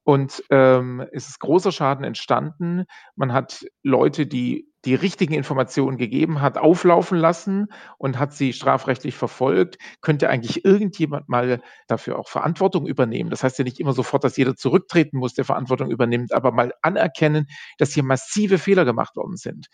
[0.03, 2.85] Und ähm, es ist großer Schaden entstanden.
[3.15, 9.15] Man hat Leute, die die richtigen Informationen gegeben hat, auflaufen lassen und hat sie strafrechtlich
[9.15, 9.77] verfolgt.
[9.99, 13.29] Könnte eigentlich irgendjemand mal dafür auch Verantwortung übernehmen?
[13.29, 16.71] Das heißt ja nicht immer sofort, dass jeder zurücktreten muss, der Verantwortung übernimmt, aber mal
[16.81, 17.47] anerkennen,
[17.77, 19.67] dass hier massive Fehler gemacht worden sind.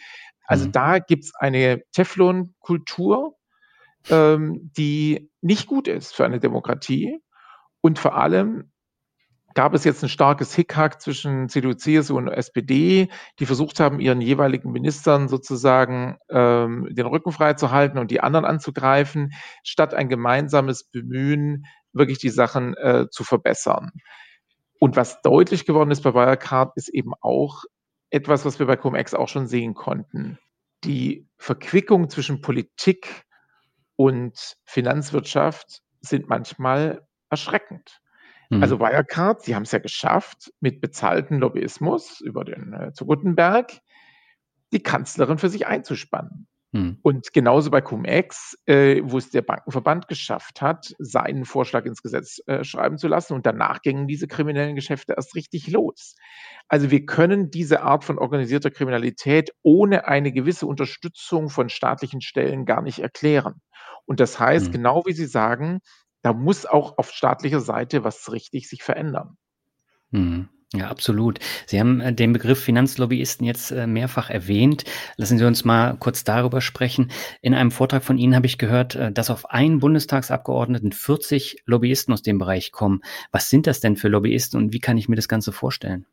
[0.46, 0.72] Also mhm.
[0.72, 3.36] da gibt es eine Teflon-Kultur,
[4.10, 7.20] ähm, die nicht gut ist für eine Demokratie.
[7.82, 8.72] Und vor allem
[9.54, 14.22] gab es jetzt ein starkes Hickhack zwischen CDU, CSU und SPD, die versucht haben, ihren
[14.22, 20.10] jeweiligen Ministern sozusagen ähm, den Rücken frei zu halten und die anderen anzugreifen, statt ein
[20.10, 23.92] gemeinsames Bemühen, wirklich die Sachen äh, zu verbessern.
[24.80, 27.64] Und was deutlich geworden ist bei Wirecard, ist eben auch
[28.10, 30.38] etwas, was wir bei Cum-Ex auch schon sehen konnten.
[30.84, 33.24] Die Verquickung zwischen Politik
[33.96, 38.02] und Finanzwirtschaft sind manchmal erschreckend.
[38.62, 38.82] Also mhm.
[38.82, 43.72] Wirecard, sie haben es ja geschafft, mit bezahlten Lobbyismus über den äh, zu Gutenberg
[44.74, 46.48] die Kanzlerin für sich einzuspannen.
[46.74, 46.98] Hm.
[47.04, 52.42] Und genauso bei Cum-Ex, äh, wo es der Bankenverband geschafft hat, seinen Vorschlag ins Gesetz
[52.48, 56.16] äh, schreiben zu lassen und danach gingen diese kriminellen Geschäfte erst richtig los.
[56.68, 62.66] Also wir können diese Art von organisierter Kriminalität ohne eine gewisse Unterstützung von staatlichen Stellen
[62.66, 63.62] gar nicht erklären.
[64.06, 64.72] Und das heißt, hm.
[64.72, 65.80] genau wie Sie sagen,
[66.24, 69.38] da muss auch auf staatlicher Seite was richtig sich verändern.
[70.12, 70.50] Hm.
[70.76, 71.40] Ja, absolut.
[71.68, 74.86] Sie haben äh, den Begriff Finanzlobbyisten jetzt äh, mehrfach erwähnt.
[75.18, 77.12] Lassen Sie uns mal kurz darüber sprechen.
[77.42, 82.12] In einem Vortrag von Ihnen habe ich gehört, äh, dass auf einen Bundestagsabgeordneten 40 Lobbyisten
[82.12, 83.02] aus dem Bereich kommen.
[83.32, 86.08] Was sind das denn für Lobbyisten und wie kann ich mir das Ganze vorstellen?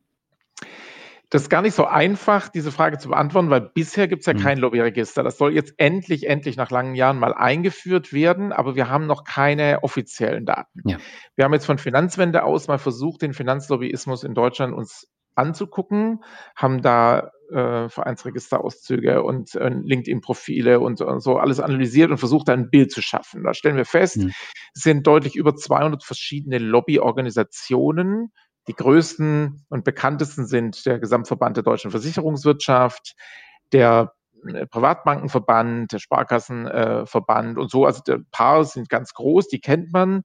[1.31, 4.35] Das ist gar nicht so einfach, diese Frage zu beantworten, weil bisher gibt es ja
[4.35, 4.39] mhm.
[4.39, 5.23] kein Lobbyregister.
[5.23, 9.23] Das soll jetzt endlich, endlich nach langen Jahren mal eingeführt werden, aber wir haben noch
[9.23, 10.83] keine offiziellen Daten.
[10.85, 10.99] Ja.
[11.37, 16.25] Wir haben jetzt von Finanzwende aus mal versucht, den Finanzlobbyismus in Deutschland uns anzugucken,
[16.57, 22.53] haben da äh, Vereinsregisterauszüge und äh, LinkedIn-Profile und, und, so alles analysiert und versucht, da
[22.53, 23.45] ein Bild zu schaffen.
[23.45, 24.33] Da stellen wir fest, mhm.
[24.75, 28.33] es sind deutlich über 200 verschiedene Lobbyorganisationen,
[28.71, 33.17] die größten und bekanntesten sind der Gesamtverband der deutschen Versicherungswirtschaft,
[33.73, 34.13] der
[34.47, 37.85] äh, Privatbankenverband, der Sparkassenverband und so.
[37.85, 40.23] Also der Paar sind ganz groß, die kennt man.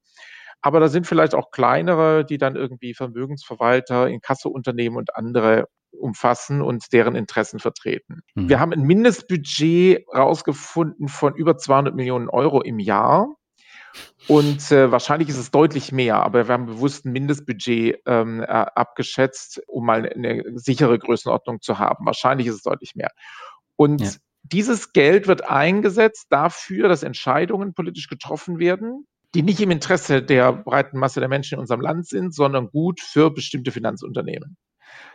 [0.62, 6.92] Aber da sind vielleicht auch kleinere, die dann irgendwie Vermögensverwalter, Inkassounternehmen und andere umfassen und
[6.92, 8.20] deren Interessen vertreten.
[8.36, 8.48] Mhm.
[8.48, 13.34] Wir haben ein Mindestbudget rausgefunden von über 200 Millionen Euro im Jahr.
[14.28, 18.46] Und äh, wahrscheinlich ist es deutlich mehr, aber wir haben bewusst ein Mindestbudget ähm, äh,
[18.46, 22.06] abgeschätzt, um mal eine sichere Größenordnung zu haben.
[22.06, 23.10] Wahrscheinlich ist es deutlich mehr.
[23.76, 24.10] Und ja.
[24.42, 30.52] dieses Geld wird eingesetzt dafür, dass Entscheidungen politisch getroffen werden, die nicht im Interesse der
[30.52, 34.56] breiten Masse der Menschen in unserem Land sind, sondern gut für bestimmte Finanzunternehmen.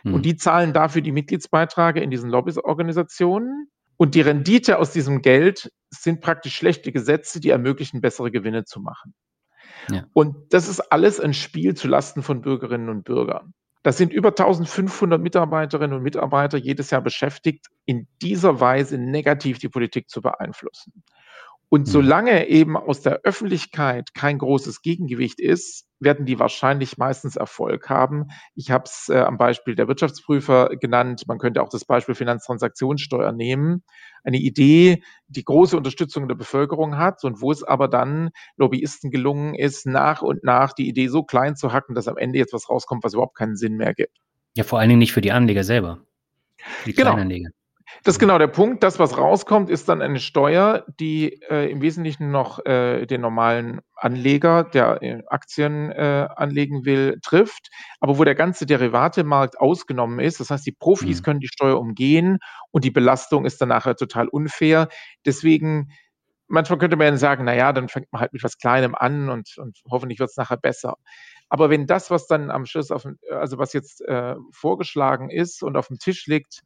[0.02, 0.14] Hm.
[0.14, 3.68] Und die zahlen dafür die Mitgliedsbeiträge in diesen Lobbyorganisationen.
[3.98, 8.80] Und die Rendite aus diesem Geld sind praktisch schlechte Gesetze, die ermöglichen, bessere Gewinne zu
[8.80, 9.14] machen.
[9.90, 10.06] Ja.
[10.12, 13.54] Und das ist alles ein Spiel zu Lasten von Bürgerinnen und Bürgern.
[13.82, 19.68] Das sind über 1500 Mitarbeiterinnen und Mitarbeiter jedes Jahr beschäftigt, in dieser Weise negativ die
[19.68, 21.02] Politik zu beeinflussen.
[21.72, 21.90] Und mhm.
[21.90, 28.26] solange eben aus der Öffentlichkeit kein großes Gegengewicht ist, werden die wahrscheinlich meistens Erfolg haben.
[28.54, 31.22] Ich habe es äh, am Beispiel der Wirtschaftsprüfer genannt.
[31.28, 33.84] Man könnte auch das Beispiel Finanztransaktionssteuer nehmen.
[34.22, 39.54] Eine Idee, die große Unterstützung der Bevölkerung hat und wo es aber dann Lobbyisten gelungen
[39.54, 42.68] ist, nach und nach die Idee so klein zu hacken, dass am Ende jetzt was
[42.68, 44.18] rauskommt, was überhaupt keinen Sinn mehr gibt.
[44.58, 46.00] Ja, vor allen Dingen nicht für die Anleger selber.
[46.58, 47.12] Für die genau.
[47.12, 47.48] Kleinanleger.
[48.04, 48.82] Das ist genau der Punkt.
[48.82, 53.80] Das, was rauskommt, ist dann eine Steuer, die äh, im Wesentlichen noch äh, den normalen
[53.94, 60.40] Anleger, der äh, Aktien äh, anlegen will, trifft, aber wo der ganze Derivatemarkt ausgenommen ist.
[60.40, 61.24] Das heißt, die Profis mhm.
[61.24, 62.38] können die Steuer umgehen
[62.70, 64.88] und die Belastung ist dann nachher total unfair.
[65.24, 65.92] Deswegen
[66.48, 69.56] manchmal könnte man sagen, na ja, dann fängt man halt mit was Kleinem an und,
[69.56, 70.96] und hoffentlich wird es nachher besser.
[71.48, 75.76] Aber wenn das, was dann am Schluss auf, also was jetzt äh, vorgeschlagen ist und
[75.76, 76.62] auf dem Tisch liegt,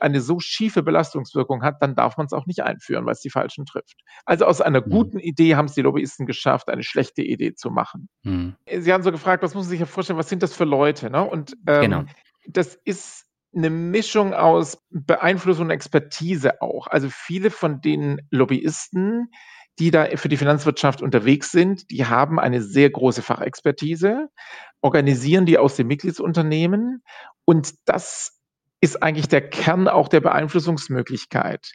[0.00, 3.30] eine so schiefe Belastungswirkung hat, dann darf man es auch nicht einführen, weil es die
[3.30, 4.00] Falschen trifft.
[4.24, 4.90] Also aus einer mhm.
[4.90, 8.08] guten Idee haben es die Lobbyisten geschafft, eine schlechte Idee zu machen.
[8.22, 8.56] Mhm.
[8.78, 11.10] Sie haben so gefragt, was muss man sich ja vorstellen, was sind das für Leute?
[11.10, 11.22] Ne?
[11.22, 12.04] Und ähm, genau.
[12.46, 16.86] das ist eine Mischung aus Beeinflussung und Expertise auch.
[16.86, 19.30] Also viele von den Lobbyisten,
[19.78, 24.28] die da für die Finanzwirtschaft unterwegs sind, die haben eine sehr große Fachexpertise,
[24.80, 27.02] organisieren die aus den Mitgliedsunternehmen
[27.44, 28.41] und das
[28.82, 31.72] ist eigentlich der Kern auch der Beeinflussungsmöglichkeit.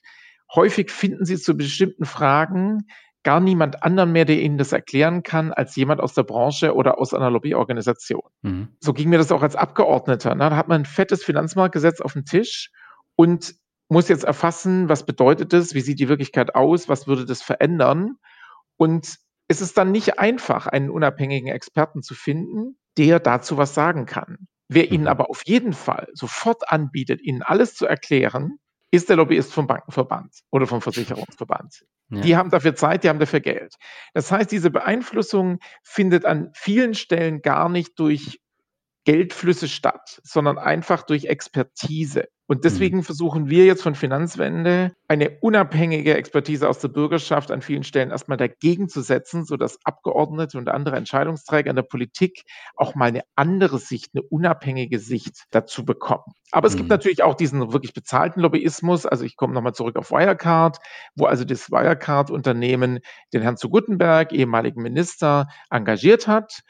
[0.54, 2.88] Häufig finden Sie zu bestimmten Fragen
[3.24, 7.00] gar niemand anderen mehr, der Ihnen das erklären kann, als jemand aus der Branche oder
[7.00, 8.30] aus einer Lobbyorganisation.
[8.42, 8.70] Mhm.
[8.80, 10.36] So ging mir das auch als Abgeordneter.
[10.36, 10.50] Ne?
[10.50, 12.72] Da hat man ein fettes Finanzmarktgesetz auf dem Tisch
[13.16, 13.56] und
[13.90, 18.16] muss jetzt erfassen, was bedeutet das, wie sieht die Wirklichkeit aus, was würde das verändern.
[18.76, 19.18] Und
[19.48, 24.48] es ist dann nicht einfach, einen unabhängigen Experten zu finden, der dazu was sagen kann.
[24.70, 25.10] Wer Ihnen mhm.
[25.10, 28.60] aber auf jeden Fall sofort anbietet, Ihnen alles zu erklären,
[28.92, 31.86] ist der Lobbyist vom Bankenverband oder vom Versicherungsverband.
[32.10, 32.22] Ja.
[32.22, 33.76] Die haben dafür Zeit, die haben dafür Geld.
[34.14, 38.40] Das heißt, diese Beeinflussung findet an vielen Stellen gar nicht durch
[39.08, 42.28] Geldflüsse statt, sondern einfach durch Expertise.
[42.46, 43.04] Und deswegen mhm.
[43.04, 48.38] versuchen wir jetzt von Finanzwende eine unabhängige Expertise aus der Bürgerschaft an vielen Stellen erstmal
[48.38, 52.44] dagegen zu setzen, sodass Abgeordnete und andere Entscheidungsträger in der Politik
[52.76, 56.34] auch mal eine andere Sicht, eine unabhängige Sicht dazu bekommen.
[56.52, 56.80] Aber es mhm.
[56.80, 59.06] gibt natürlich auch diesen wirklich bezahlten Lobbyismus.
[59.06, 60.80] Also ich komme nochmal zurück auf Wirecard,
[61.16, 63.00] wo also das Wirecard-Unternehmen
[63.34, 66.62] den Herrn zu Guttenberg, ehemaligen Minister, engagiert hat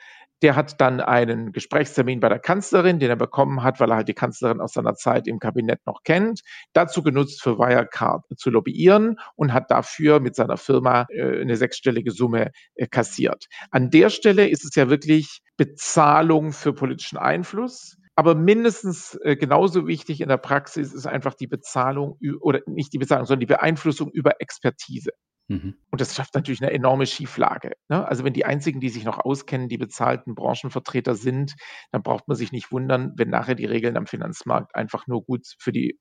[0.42, 4.08] Der hat dann einen Gesprächstermin bei der Kanzlerin, den er bekommen hat, weil er halt
[4.08, 6.42] die Kanzlerin aus seiner Zeit im Kabinett noch kennt,
[6.74, 12.12] dazu genutzt, für Wirecard zu lobbyieren und hat dafür mit seiner Firma äh, eine sechsstellige
[12.12, 13.48] Summe äh, kassiert.
[13.72, 17.98] An der Stelle ist es ja wirklich Bezahlung für politischen Einfluss.
[18.16, 22.98] Aber mindestens äh, genauso wichtig in der Praxis ist einfach die Bezahlung oder nicht die
[22.98, 25.12] Bezahlung, sondern die Beeinflussung über Expertise.
[25.50, 25.76] Mhm.
[25.92, 27.74] Und das schafft natürlich eine enorme Schieflage.
[27.90, 28.06] Ne?
[28.06, 31.56] Also wenn die einzigen, die sich noch auskennen, die bezahlten Branchenvertreter sind,
[31.92, 35.48] dann braucht man sich nicht wundern, wenn nachher die Regeln am Finanzmarkt einfach nur gut
[35.60, 36.00] für die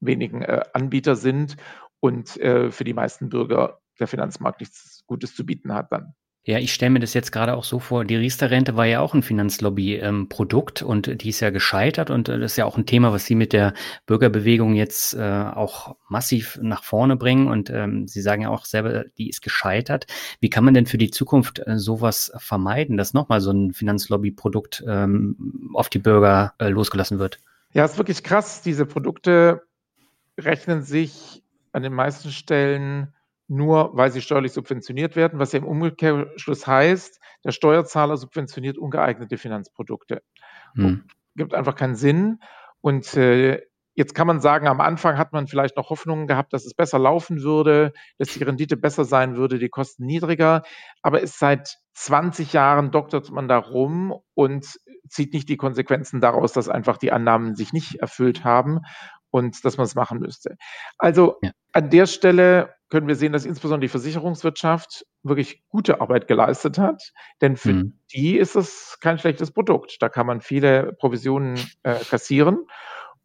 [0.00, 1.56] wenigen äh, Anbieter sind
[2.00, 6.14] und äh, für die meisten Bürger der Finanzmarkt nichts Gutes zu bieten hat dann.
[6.44, 9.14] Ja, ich stelle mir das jetzt gerade auch so vor, die Riester-Rente war ja auch
[9.14, 12.84] ein Finanzlobby-Produkt ähm, und die ist ja gescheitert und äh, das ist ja auch ein
[12.84, 13.74] Thema, was Sie mit der
[14.06, 19.04] Bürgerbewegung jetzt äh, auch massiv nach vorne bringen und ähm, Sie sagen ja auch selber,
[19.18, 20.06] die ist gescheitert.
[20.40, 24.82] Wie kann man denn für die Zukunft äh, sowas vermeiden, dass nochmal so ein Finanzlobby-Produkt
[24.84, 27.38] ähm, auf die Bürger äh, losgelassen wird?
[27.72, 28.62] Ja, ist wirklich krass.
[28.62, 29.62] Diese Produkte
[30.36, 33.14] rechnen sich an den meisten Stellen
[33.52, 39.36] nur weil sie steuerlich subventioniert werden, was ja im Umkehrschluss heißt, der Steuerzahler subventioniert ungeeignete
[39.36, 40.22] Finanzprodukte.
[40.74, 41.04] Hm.
[41.36, 42.40] Gibt einfach keinen Sinn.
[42.80, 43.60] Und äh,
[43.94, 46.98] jetzt kann man sagen, am Anfang hat man vielleicht noch Hoffnungen gehabt, dass es besser
[46.98, 50.62] laufen würde, dass die Rendite besser sein würde, die Kosten niedriger.
[51.02, 54.66] Aber es seit 20 Jahren doktert man da rum und
[55.08, 58.80] zieht nicht die Konsequenzen daraus, dass einfach die Annahmen sich nicht erfüllt haben
[59.30, 60.56] und dass man es machen müsste.
[60.98, 61.50] Also ja.
[61.72, 67.12] an der Stelle können wir sehen, dass insbesondere die Versicherungswirtschaft wirklich gute Arbeit geleistet hat,
[67.40, 68.00] denn für mhm.
[68.12, 69.96] die ist es kein schlechtes Produkt.
[70.00, 72.66] Da kann man viele Provisionen äh, kassieren.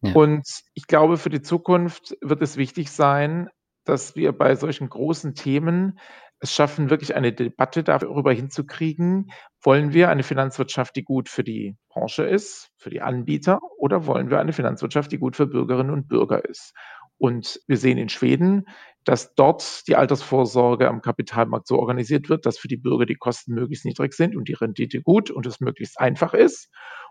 [0.01, 0.13] Ja.
[0.13, 3.49] Und ich glaube, für die Zukunft wird es wichtig sein,
[3.83, 5.99] dass wir bei solchen großen Themen
[6.39, 9.31] es schaffen, wirklich eine Debatte darüber hinzukriegen,
[9.61, 14.29] wollen wir eine Finanzwirtschaft, die gut für die Branche ist, für die Anbieter, oder wollen
[14.29, 16.73] wir eine Finanzwirtschaft, die gut für Bürgerinnen und Bürger ist?
[17.17, 18.65] Und wir sehen in Schweden,
[19.03, 23.55] dass dort die Altersvorsorge am Kapitalmarkt so organisiert wird, dass für die Bürger die Kosten
[23.55, 26.69] möglichst niedrig sind und die Rendite gut und es möglichst einfach ist.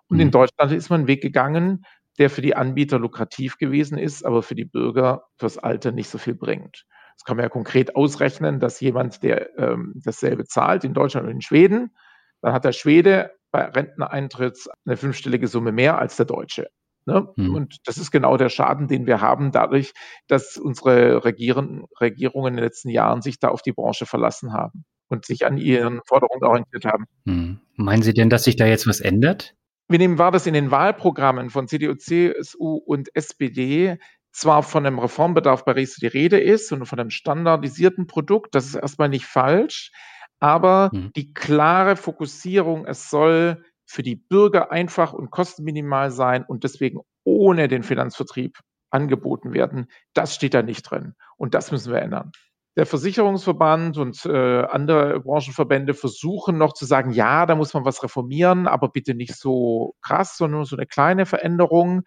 [0.09, 0.33] Und in mhm.
[0.33, 1.85] Deutschland ist man einen Weg gegangen,
[2.19, 6.19] der für die Anbieter lukrativ gewesen ist, aber für die Bürger fürs Alter nicht so
[6.19, 6.85] viel bringt.
[7.17, 11.33] Das kann man ja konkret ausrechnen, dass jemand, der ähm, dasselbe zahlt in Deutschland und
[11.33, 11.95] in Schweden,
[12.43, 16.69] dann hat der Schwede bei Renteneintritt eine fünfstellige Summe mehr als der Deutsche.
[17.07, 17.29] Ne?
[17.37, 17.55] Hm.
[17.55, 19.93] Und das ist genau der Schaden, den wir haben, dadurch,
[20.27, 24.85] dass unsere Regieren, Regierungen in den letzten Jahren sich da auf die Branche verlassen haben
[25.09, 27.05] und sich an ihren Forderungen orientiert haben.
[27.27, 27.61] Hm.
[27.77, 29.55] Meinen Sie denn, dass sich da jetzt was ändert?
[29.89, 33.99] Wir nehmen wahr, dass in den Wahlprogrammen von CDU, CSU und SPD
[34.33, 38.67] zwar von einem Reformbedarf bei Riester die Rede ist und von einem standardisierten Produkt, das
[38.67, 39.93] ist erstmal nicht falsch,
[40.41, 41.13] aber hm.
[41.17, 47.69] die klare Fokussierung, es soll für die Bürger einfach und kostenminimal sein und deswegen ohne
[47.69, 48.59] den Finanzvertrieb
[48.91, 49.87] angeboten werden.
[50.13, 51.15] Das steht da nicht drin.
[51.37, 52.33] Und das müssen wir ändern.
[52.77, 58.03] Der Versicherungsverband und äh, andere Branchenverbände versuchen noch zu sagen, ja, da muss man was
[58.03, 62.03] reformieren, aber bitte nicht so krass, sondern nur so eine kleine Veränderung.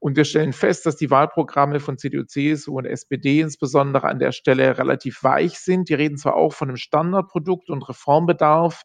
[0.00, 4.32] Und wir stellen fest, dass die Wahlprogramme von CDU, CSU und SPD insbesondere an der
[4.32, 5.88] Stelle relativ weich sind.
[5.88, 8.82] Die reden zwar auch von einem Standardprodukt und Reformbedarf,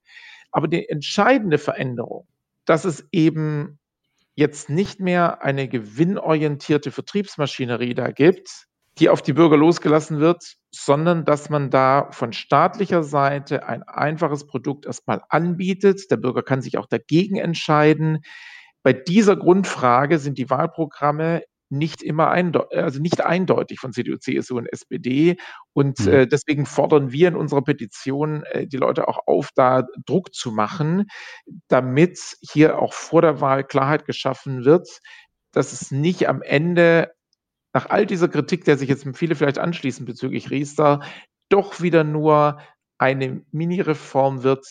[0.52, 2.28] aber die entscheidende Veränderung
[2.65, 3.80] dass es eben
[4.36, 8.67] jetzt nicht mehr eine gewinnorientierte Vertriebsmaschinerie da gibt,
[8.99, 14.45] die auf die Bürger losgelassen wird, sondern dass man da von staatlicher Seite ein einfaches
[14.45, 16.12] Produkt erstmal anbietet.
[16.12, 18.19] Der Bürger kann sich auch dagegen entscheiden.
[18.84, 24.58] Bei dieser Grundfrage sind die Wahlprogramme nicht immer eindeutig, also nicht eindeutig von CDU, CSU
[24.58, 25.38] und SPD.
[25.73, 26.13] Und mhm.
[26.13, 30.51] äh, deswegen fordern wir in unserer Petition äh, die Leute auch auf, da Druck zu
[30.51, 31.08] machen,
[31.67, 34.88] damit hier auch vor der Wahl Klarheit geschaffen wird,
[35.51, 37.12] dass es nicht am Ende
[37.73, 41.01] nach all dieser Kritik, der sich jetzt viele vielleicht anschließen bezüglich Riester,
[41.49, 42.59] doch wieder nur
[42.97, 44.65] eine Mini-Reform wird,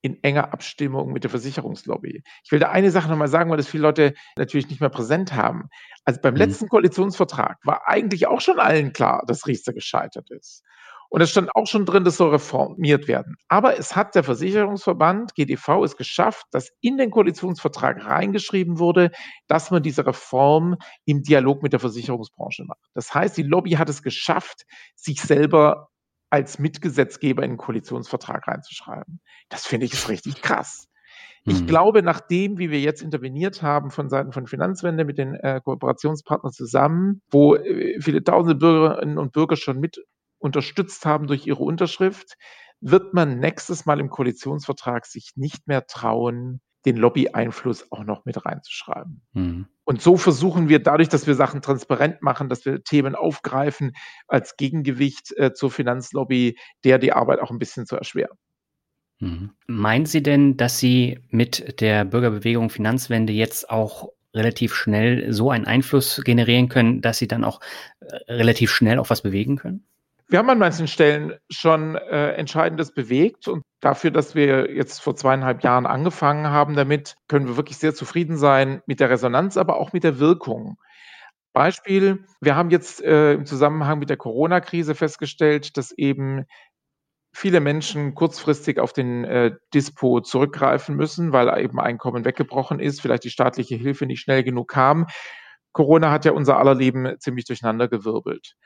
[0.00, 2.22] in enger Abstimmung mit der Versicherungslobby.
[2.44, 5.32] Ich will da eine Sache nochmal sagen, weil das viele Leute natürlich nicht mehr präsent
[5.34, 5.68] haben.
[6.04, 6.38] Also beim mhm.
[6.38, 10.62] letzten Koalitionsvertrag war eigentlich auch schon allen klar, dass Riester gescheitert ist.
[11.10, 13.36] Und es stand auch schon drin, das soll reformiert werden.
[13.48, 19.10] Aber es hat der Versicherungsverband GDV es geschafft, dass in den Koalitionsvertrag reingeschrieben wurde,
[19.46, 22.80] dass man diese Reform im Dialog mit der Versicherungsbranche macht.
[22.94, 25.88] Das heißt, die Lobby hat es geschafft, sich selber
[26.30, 29.20] als Mitgesetzgeber in den Koalitionsvertrag reinzuschreiben.
[29.48, 30.88] Das finde ich ist richtig krass.
[31.44, 31.66] Ich hm.
[31.66, 36.52] glaube, nachdem, wie wir jetzt interveniert haben von Seiten von Finanzwende mit den äh, Kooperationspartnern
[36.52, 40.04] zusammen, wo äh, viele tausende Bürgerinnen und Bürger schon mit
[40.38, 42.36] unterstützt haben durch ihre Unterschrift,
[42.80, 48.44] wird man nächstes Mal im Koalitionsvertrag sich nicht mehr trauen, den Lobby-Einfluss auch noch mit
[48.44, 49.22] reinzuschreiben.
[49.32, 49.66] Mhm.
[49.84, 53.92] Und so versuchen wir dadurch, dass wir Sachen transparent machen, dass wir Themen aufgreifen
[54.26, 58.36] als Gegengewicht äh, zur Finanzlobby, der die Arbeit auch ein bisschen zu erschweren.
[59.20, 59.50] Mhm.
[59.66, 65.64] Meinen Sie denn, dass Sie mit der Bürgerbewegung Finanzwende jetzt auch relativ schnell so einen
[65.64, 67.60] Einfluss generieren können, dass Sie dann auch
[68.00, 69.87] äh, relativ schnell auch was bewegen können?
[70.30, 75.16] Wir haben an manchen Stellen schon äh, Entscheidendes bewegt und dafür, dass wir jetzt vor
[75.16, 79.78] zweieinhalb Jahren angefangen haben damit, können wir wirklich sehr zufrieden sein mit der Resonanz, aber
[79.78, 80.76] auch mit der Wirkung.
[81.54, 86.44] Beispiel, wir haben jetzt äh, im Zusammenhang mit der Corona-Krise festgestellt, dass eben
[87.34, 93.24] viele Menschen kurzfristig auf den äh, Dispo zurückgreifen müssen, weil eben Einkommen weggebrochen ist, vielleicht
[93.24, 95.06] die staatliche Hilfe nicht schnell genug kam.
[95.72, 98.56] Corona hat ja unser aller Leben ziemlich durcheinandergewirbelt.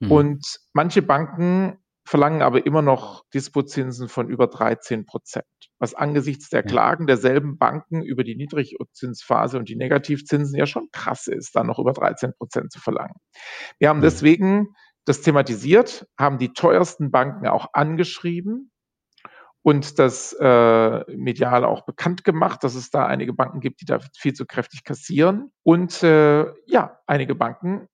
[0.00, 0.12] Mhm.
[0.12, 5.46] Und manche Banken verlangen aber immer noch Dispozinsen von über 13 Prozent,
[5.78, 11.26] was angesichts der Klagen derselben Banken über die Niedrigzinsphase und die Negativzinsen ja schon krass
[11.26, 13.14] ist, da noch über 13 Prozent zu verlangen.
[13.78, 14.02] Wir haben mhm.
[14.02, 14.68] deswegen
[15.06, 18.70] das thematisiert, haben die teuersten Banken auch angeschrieben
[19.62, 23.98] und das äh, medial auch bekannt gemacht, dass es da einige Banken gibt, die da
[24.18, 25.52] viel zu kräftig kassieren.
[25.62, 27.88] Und äh, ja, einige Banken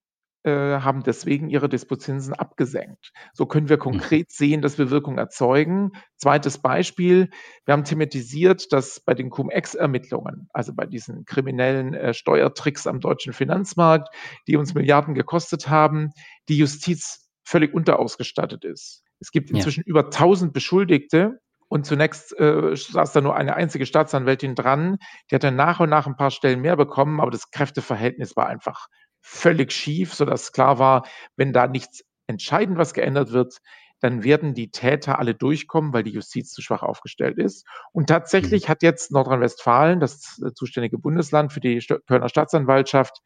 [0.48, 3.12] haben deswegen ihre Dispozinsen abgesenkt.
[3.32, 3.80] So können wir mhm.
[3.80, 5.92] konkret sehen, dass wir Wirkung erzeugen.
[6.16, 7.28] Zweites Beispiel,
[7.66, 13.32] wir haben thematisiert, dass bei den Cum-Ex-Ermittlungen, also bei diesen kriminellen äh, Steuertricks am deutschen
[13.32, 14.08] Finanzmarkt,
[14.46, 16.10] die uns Milliarden gekostet haben,
[16.48, 19.02] die Justiz völlig unterausgestattet ist.
[19.18, 19.90] Es gibt inzwischen ja.
[19.90, 21.40] über 1000 Beschuldigte,
[21.72, 24.98] und zunächst äh, saß da nur eine einzige Staatsanwältin dran.
[25.30, 28.48] Die hat dann nach und nach ein paar Stellen mehr bekommen, aber das Kräfteverhältnis war
[28.48, 28.88] einfach
[29.20, 31.06] völlig schief, sodass klar war,
[31.36, 33.58] wenn da nichts entscheidend was geändert wird,
[34.00, 37.66] dann werden die Täter alle durchkommen, weil die Justiz zu schwach aufgestellt ist.
[37.92, 38.68] Und tatsächlich mhm.
[38.68, 43.20] hat jetzt Nordrhein-Westfalen, das zuständige Bundesland für die Kölner Staatsanwaltschaft,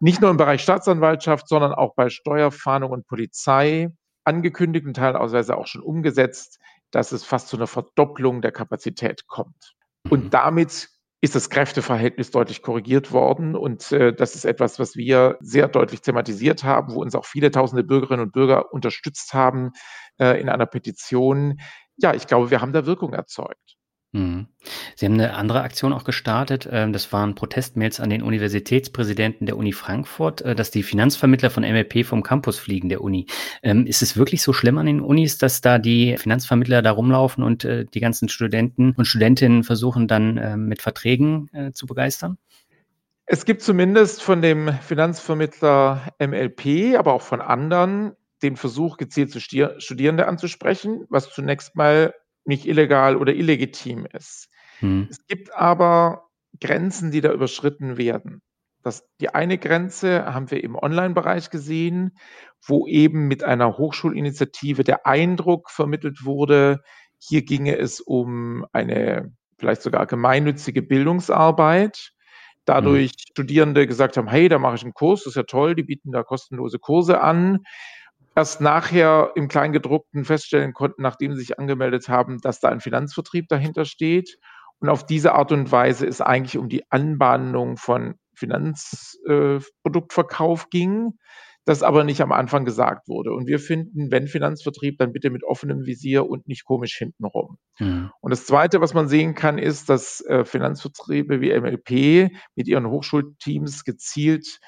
[0.00, 3.90] nicht nur im Bereich Staatsanwaltschaft, sondern auch bei Steuerfahndung und Polizei
[4.24, 6.58] angekündigt und teilweise auch schon umgesetzt,
[6.90, 9.74] dass es fast zu einer Verdopplung der Kapazität kommt.
[10.08, 10.30] Und mhm.
[10.30, 10.88] damit
[11.22, 13.54] ist das Kräfteverhältnis deutlich korrigiert worden.
[13.54, 17.50] Und äh, das ist etwas, was wir sehr deutlich thematisiert haben, wo uns auch viele
[17.50, 19.72] tausende Bürgerinnen und Bürger unterstützt haben
[20.18, 21.60] äh, in einer Petition.
[21.96, 23.76] Ja, ich glaube, wir haben da Wirkung erzeugt.
[24.12, 24.48] Mhm.
[24.96, 26.68] Sie haben eine andere Aktion auch gestartet.
[26.70, 31.62] Ähm, das waren Protestmails an den Universitätspräsidenten der Uni Frankfurt, äh, dass die Finanzvermittler von
[31.62, 33.26] MLP vom Campus fliegen der Uni.
[33.62, 37.44] Ähm, ist es wirklich so schlimm an den Unis, dass da die Finanzvermittler da rumlaufen
[37.44, 42.36] und äh, die ganzen Studenten und Studentinnen versuchen dann ähm, mit Verträgen äh, zu begeistern?
[43.26, 50.26] Es gibt zumindest von dem Finanzvermittler MLP, aber auch von anderen den Versuch, gezielt Studierende
[50.26, 52.12] anzusprechen, was zunächst mal
[52.50, 54.48] nicht illegal oder illegitim ist.
[54.80, 55.06] Mhm.
[55.08, 56.28] Es gibt aber
[56.60, 58.42] Grenzen, die da überschritten werden.
[58.82, 62.16] Das, die eine Grenze haben wir im Online-Bereich gesehen,
[62.66, 66.80] wo eben mit einer Hochschulinitiative der Eindruck vermittelt wurde,
[67.18, 72.12] hier ginge es um eine vielleicht sogar gemeinnützige Bildungsarbeit.
[72.64, 73.30] Dadurch mhm.
[73.32, 76.12] Studierende gesagt haben, hey, da mache ich einen Kurs, das ist ja toll, die bieten
[76.12, 77.60] da kostenlose Kurse an
[78.34, 83.48] erst nachher im Kleingedruckten feststellen konnten, nachdem sie sich angemeldet haben, dass da ein Finanzvertrieb
[83.48, 84.38] dahinter steht.
[84.78, 91.18] Und auf diese Art und Weise es eigentlich um die Anbahnung von Finanzproduktverkauf äh, ging,
[91.66, 93.32] das aber nicht am Anfang gesagt wurde.
[93.32, 97.58] Und wir finden, wenn Finanzvertrieb, dann bitte mit offenem Visier und nicht komisch hintenrum.
[97.78, 98.10] Mhm.
[98.20, 102.88] Und das Zweite, was man sehen kann, ist, dass äh, Finanzvertriebe wie MLP mit ihren
[102.88, 104.60] Hochschulteams gezielt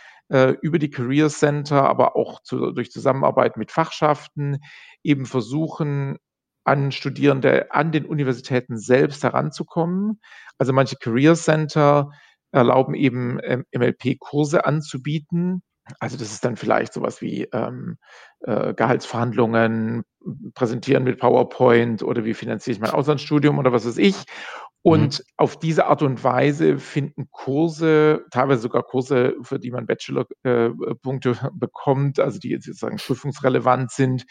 [0.62, 4.58] über die Career Center, aber auch zu, durch Zusammenarbeit mit Fachschaften
[5.02, 6.16] eben versuchen,
[6.64, 10.20] an Studierende an den Universitäten selbst heranzukommen.
[10.58, 12.10] Also manche Career Center
[12.52, 15.62] erlauben eben ähm, MLP-Kurse anzubieten.
[15.98, 17.96] Also das ist dann vielleicht sowas wie ähm,
[18.40, 20.04] äh, Gehaltsverhandlungen,
[20.54, 24.24] präsentieren mit PowerPoint oder wie finanziere ich mein Auslandsstudium oder was weiß ich.
[24.84, 25.24] Und mhm.
[25.36, 31.50] auf diese Art und Weise finden Kurse, teilweise sogar Kurse, für die man Bachelor-Punkte äh,
[31.54, 34.24] bekommt, also die sozusagen prüfungsrelevant sind,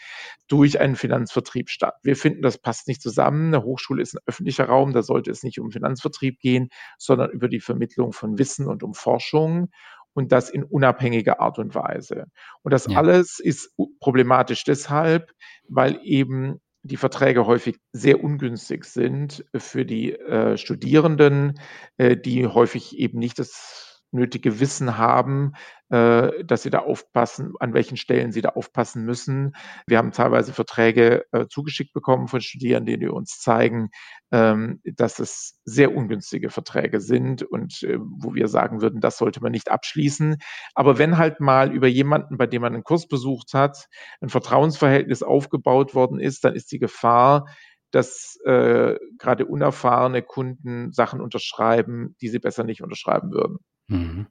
[0.48, 1.94] durch einen Finanzvertrieb statt.
[2.02, 3.54] Wir finden, das passt nicht zusammen.
[3.54, 7.48] Eine Hochschule ist ein öffentlicher Raum, da sollte es nicht um Finanzvertrieb gehen, sondern über
[7.48, 9.70] die Vermittlung von Wissen und um Forschung
[10.12, 12.26] und das in unabhängiger Art und Weise.
[12.62, 12.98] Und das ja.
[12.98, 15.32] alles ist problematisch deshalb,
[15.66, 21.60] weil eben die Verträge häufig sehr ungünstig sind für die äh, Studierenden,
[21.96, 25.52] äh, die häufig eben nicht das nötige Wissen haben,
[25.88, 29.54] äh, dass sie da aufpassen, an welchen Stellen sie da aufpassen müssen.
[29.86, 33.90] Wir haben teilweise Verträge äh, zugeschickt bekommen von Studierenden, die uns zeigen,
[34.30, 39.42] ähm, dass es sehr ungünstige Verträge sind und äh, wo wir sagen würden, das sollte
[39.42, 40.36] man nicht abschließen.
[40.74, 43.88] Aber wenn halt mal über jemanden, bei dem man einen Kurs besucht hat,
[44.20, 47.46] ein Vertrauensverhältnis aufgebaut worden ist, dann ist die Gefahr,
[47.90, 53.58] dass äh, gerade unerfahrene Kunden Sachen unterschreiben, die sie besser nicht unterschreiben würden.
[53.88, 54.26] Mhm.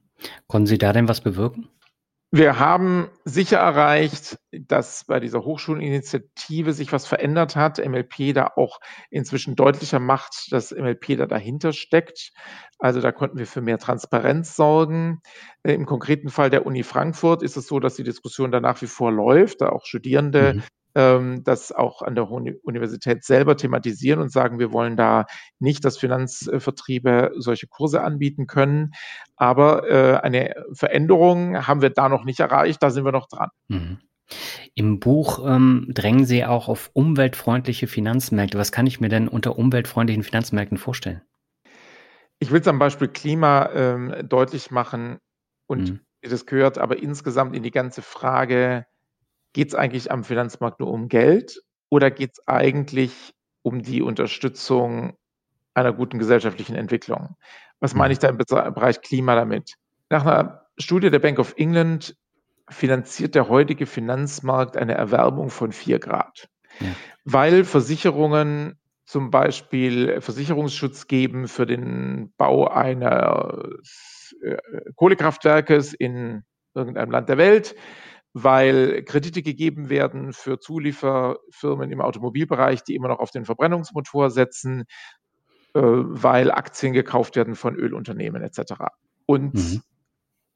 [0.46, 1.68] Konnten Sie da denn was bewirken?
[2.34, 7.76] Wir haben sicher erreicht, dass bei dieser Hochschuleninitiative sich was verändert hat.
[7.76, 8.80] MLP da auch
[9.10, 12.32] inzwischen deutlicher macht, dass MLP da dahinter steckt.
[12.78, 15.20] Also da konnten wir für mehr Transparenz sorgen.
[15.62, 18.80] Äh, Im konkreten Fall der Uni Frankfurt ist es so, dass die Diskussion da nach
[18.80, 20.62] wie vor läuft, da auch Studierende mhm
[20.94, 25.24] das auch an der Universität selber thematisieren und sagen, wir wollen da
[25.58, 28.92] nicht, dass Finanzvertriebe solche Kurse anbieten können.
[29.36, 33.48] Aber äh, eine Veränderung haben wir da noch nicht erreicht, da sind wir noch dran.
[33.68, 33.98] Mhm.
[34.74, 38.58] Im Buch ähm, drängen Sie auch auf umweltfreundliche Finanzmärkte.
[38.58, 41.22] Was kann ich mir denn unter umweltfreundlichen Finanzmärkten vorstellen?
[42.38, 45.18] Ich will es am Beispiel Klima ähm, deutlich machen
[45.66, 46.00] und mhm.
[46.22, 48.84] das gehört aber insgesamt in die ganze Frage
[49.52, 55.16] Geht es eigentlich am Finanzmarkt nur um Geld oder geht es eigentlich um die Unterstützung
[55.74, 57.36] einer guten gesellschaftlichen Entwicklung?
[57.80, 59.74] Was meine ich da im Bereich Klima damit?
[60.08, 62.16] Nach einer Studie der Bank of England
[62.68, 66.48] finanziert der heutige Finanzmarkt eine Erwärmung von vier Grad,
[66.80, 66.86] ja.
[67.24, 74.56] weil Versicherungen zum Beispiel Versicherungsschutz geben für den Bau eines äh,
[74.94, 76.44] Kohlekraftwerkes in
[76.74, 77.74] irgendeinem Land der Welt
[78.34, 84.84] weil Kredite gegeben werden für Zulieferfirmen im Automobilbereich, die immer noch auf den Verbrennungsmotor setzen,
[85.74, 88.74] äh, weil Aktien gekauft werden von Ölunternehmen etc.
[89.26, 89.82] Und mhm.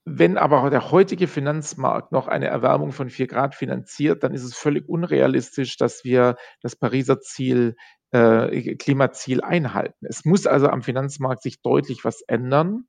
[0.05, 4.55] wenn aber der heutige Finanzmarkt noch eine Erwärmung von vier Grad finanziert, dann ist es
[4.55, 7.77] völlig unrealistisch, dass wir das Pariser Ziel,
[8.11, 10.07] äh, Klimaziel einhalten.
[10.07, 12.85] Es muss also am Finanzmarkt sich deutlich was ändern,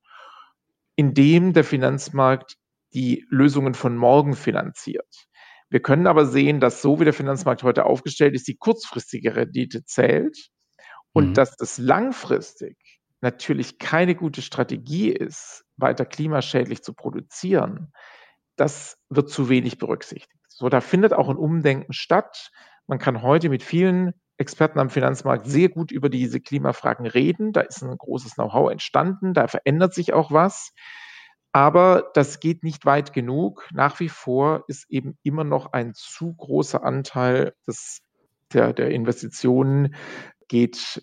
[0.95, 2.55] indem der Finanzmarkt
[2.93, 5.27] die Lösungen von morgen finanziert.
[5.69, 9.83] Wir können aber sehen, dass so wie der Finanzmarkt heute aufgestellt ist, die kurzfristige Rendite
[9.83, 10.49] zählt
[11.11, 11.33] und mhm.
[11.33, 12.77] dass das langfristig
[13.21, 17.91] natürlich keine gute Strategie ist, weiter klimaschädlich zu produzieren.
[18.55, 20.31] Das wird zu wenig berücksichtigt.
[20.47, 22.51] So, da findet auch ein Umdenken statt.
[22.88, 27.51] Man kann heute mit vielen Experten am Finanzmarkt sehr gut über diese Klimafragen reden.
[27.53, 29.33] Da ist ein großes Know-how entstanden.
[29.33, 30.73] Da verändert sich auch was.
[31.57, 33.67] Aber das geht nicht weit genug.
[33.73, 38.03] Nach wie vor ist eben immer noch ein zu großer Anteil des,
[38.53, 39.95] der, der Investitionen
[40.49, 41.01] geht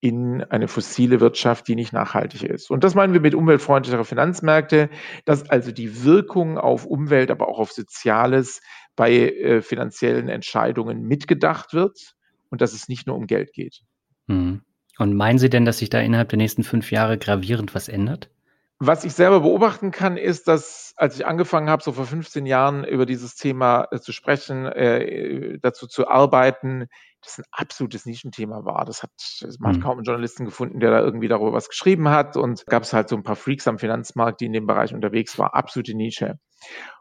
[0.00, 2.70] in eine fossile Wirtschaft, die nicht nachhaltig ist.
[2.70, 4.90] Und das meinen wir mit umweltfreundlicher Finanzmärkte,
[5.24, 8.60] dass also die Wirkung auf Umwelt, aber auch auf Soziales
[8.94, 12.14] bei äh, finanziellen Entscheidungen mitgedacht wird
[12.50, 13.80] und dass es nicht nur um Geld geht.
[14.28, 14.62] Hm.
[14.98, 18.30] Und meinen Sie denn, dass sich da innerhalb der nächsten fünf Jahre gravierend was ändert?
[18.78, 22.84] Was ich selber beobachten kann, ist, dass als ich angefangen habe, so vor 15 Jahren
[22.84, 26.86] über dieses Thema äh, zu sprechen, äh, dazu zu arbeiten,
[27.22, 28.84] das ein absolutes Nischenthema war.
[28.84, 29.10] Das hat,
[29.58, 29.82] man hat mhm.
[29.82, 32.36] kaum einen Journalisten gefunden, der da irgendwie darüber was geschrieben hat.
[32.36, 35.38] Und gab es halt so ein paar Freaks am Finanzmarkt, die in dem Bereich unterwegs
[35.38, 35.52] waren.
[35.52, 36.38] Absolute Nische.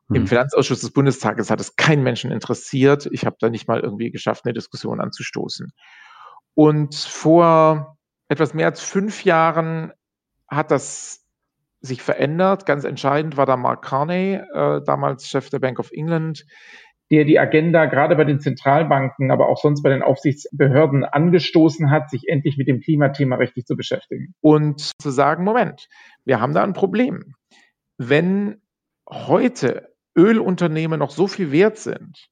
[0.07, 0.15] Mhm.
[0.15, 3.07] Im Finanzausschuss des Bundestages hat es keinen Menschen interessiert.
[3.11, 5.71] Ich habe da nicht mal irgendwie geschafft, eine Diskussion anzustoßen.
[6.53, 7.97] Und vor
[8.28, 9.93] etwas mehr als fünf Jahren
[10.47, 11.24] hat das
[11.82, 12.65] sich verändert.
[12.65, 16.45] Ganz entscheidend war da Mark Carney, äh, damals Chef der Bank of England,
[17.11, 22.09] der die Agenda gerade bei den Zentralbanken, aber auch sonst bei den Aufsichtsbehörden angestoßen hat,
[22.09, 24.34] sich endlich mit dem Klimathema richtig zu beschäftigen.
[24.41, 25.88] Und zu sagen, Moment,
[26.26, 27.36] wir haben da ein Problem.
[27.97, 28.61] Wenn
[29.09, 32.28] heute Ölunternehmen noch so viel wert sind,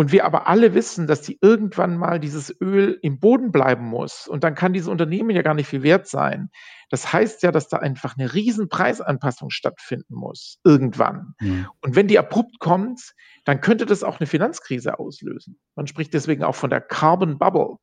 [0.00, 4.26] und wir aber alle wissen, dass die irgendwann mal dieses Öl im Boden bleiben muss
[4.26, 6.48] und dann kann dieses Unternehmen ja gar nicht viel wert sein.
[6.88, 11.34] Das heißt ja, dass da einfach eine riesen Preisanpassung stattfinden muss, irgendwann.
[11.38, 11.66] Mhm.
[11.82, 13.12] Und wenn die abrupt kommt,
[13.44, 15.58] dann könnte das auch eine Finanzkrise auslösen.
[15.74, 17.76] Man spricht deswegen auch von der Carbon Bubble.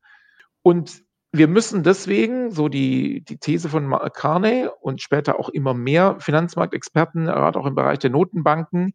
[0.64, 6.16] Und wir müssen deswegen, so die, die These von Carney und später auch immer mehr
[6.20, 8.94] Finanzmarktexperten, gerade auch im Bereich der Notenbanken,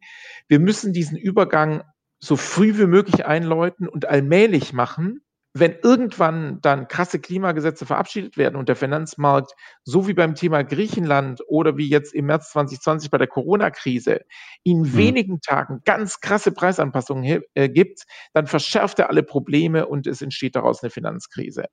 [0.49, 1.83] wir müssen diesen Übergang
[2.23, 5.19] so früh wie möglich einläuten und allmählich machen,
[5.53, 9.51] wenn irgendwann dann krasse Klimagesetze verabschiedet werden und der Finanzmarkt,
[9.83, 14.21] so wie beim Thema Griechenland oder wie jetzt im März 2020 bei der Corona-Krise,
[14.63, 14.97] in mhm.
[14.97, 20.55] wenigen Tagen ganz krasse Preisanpassungen äh, gibt, dann verschärft er alle Probleme und es entsteht
[20.55, 21.65] daraus eine Finanzkrise.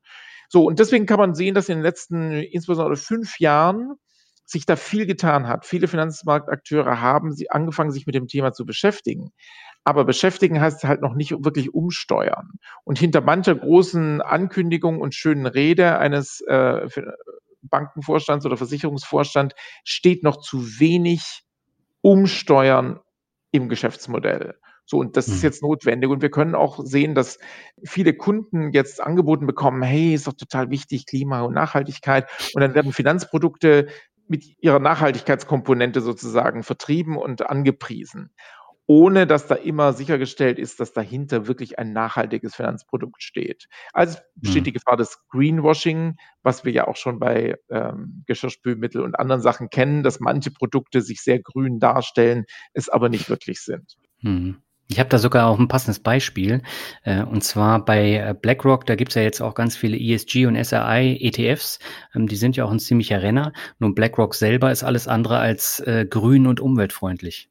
[0.48, 3.94] So, und deswegen kann man sehen, dass in den letzten insbesondere fünf Jahren
[4.50, 5.64] sich da viel getan hat.
[5.64, 9.30] Viele Finanzmarktakteure haben sie angefangen, sich mit dem Thema zu beschäftigen.
[9.84, 12.50] Aber beschäftigen heißt halt noch nicht wirklich umsteuern.
[12.84, 16.86] Und hinter mancher großen Ankündigung und schönen Rede eines äh,
[17.62, 19.54] Bankenvorstands oder Versicherungsvorstand
[19.84, 21.42] steht noch zu wenig
[22.02, 23.00] Umsteuern
[23.52, 24.54] im Geschäftsmodell.
[24.86, 25.42] So, und das ist mhm.
[25.44, 26.10] jetzt notwendig.
[26.10, 27.38] Und wir können auch sehen, dass
[27.84, 32.28] viele Kunden jetzt angeboten bekommen, hey, ist doch total wichtig, Klima und Nachhaltigkeit.
[32.54, 33.86] Und dann werden Finanzprodukte
[34.26, 38.32] mit ihrer Nachhaltigkeitskomponente sozusagen vertrieben und angepriesen
[38.90, 43.68] ohne dass da immer sichergestellt ist, dass dahinter wirklich ein nachhaltiges Finanzprodukt steht.
[43.92, 44.64] Also besteht mhm.
[44.64, 49.70] die Gefahr des Greenwashing, was wir ja auch schon bei ähm, Geschirrspülmittel und anderen Sachen
[49.70, 53.96] kennen, dass manche Produkte sich sehr grün darstellen, es aber nicht wirklich sind.
[54.22, 54.56] Mhm.
[54.88, 56.60] Ich habe da sogar auch ein passendes Beispiel.
[57.04, 60.56] Äh, und zwar bei äh, BlackRock, da gibt's ja jetzt auch ganz viele ESG und
[60.56, 61.78] SRI ETFs.
[62.12, 63.52] Ähm, die sind ja auch ein ziemlicher Renner.
[63.78, 67.50] Nun BlackRock selber ist alles andere als äh, grün und umweltfreundlich.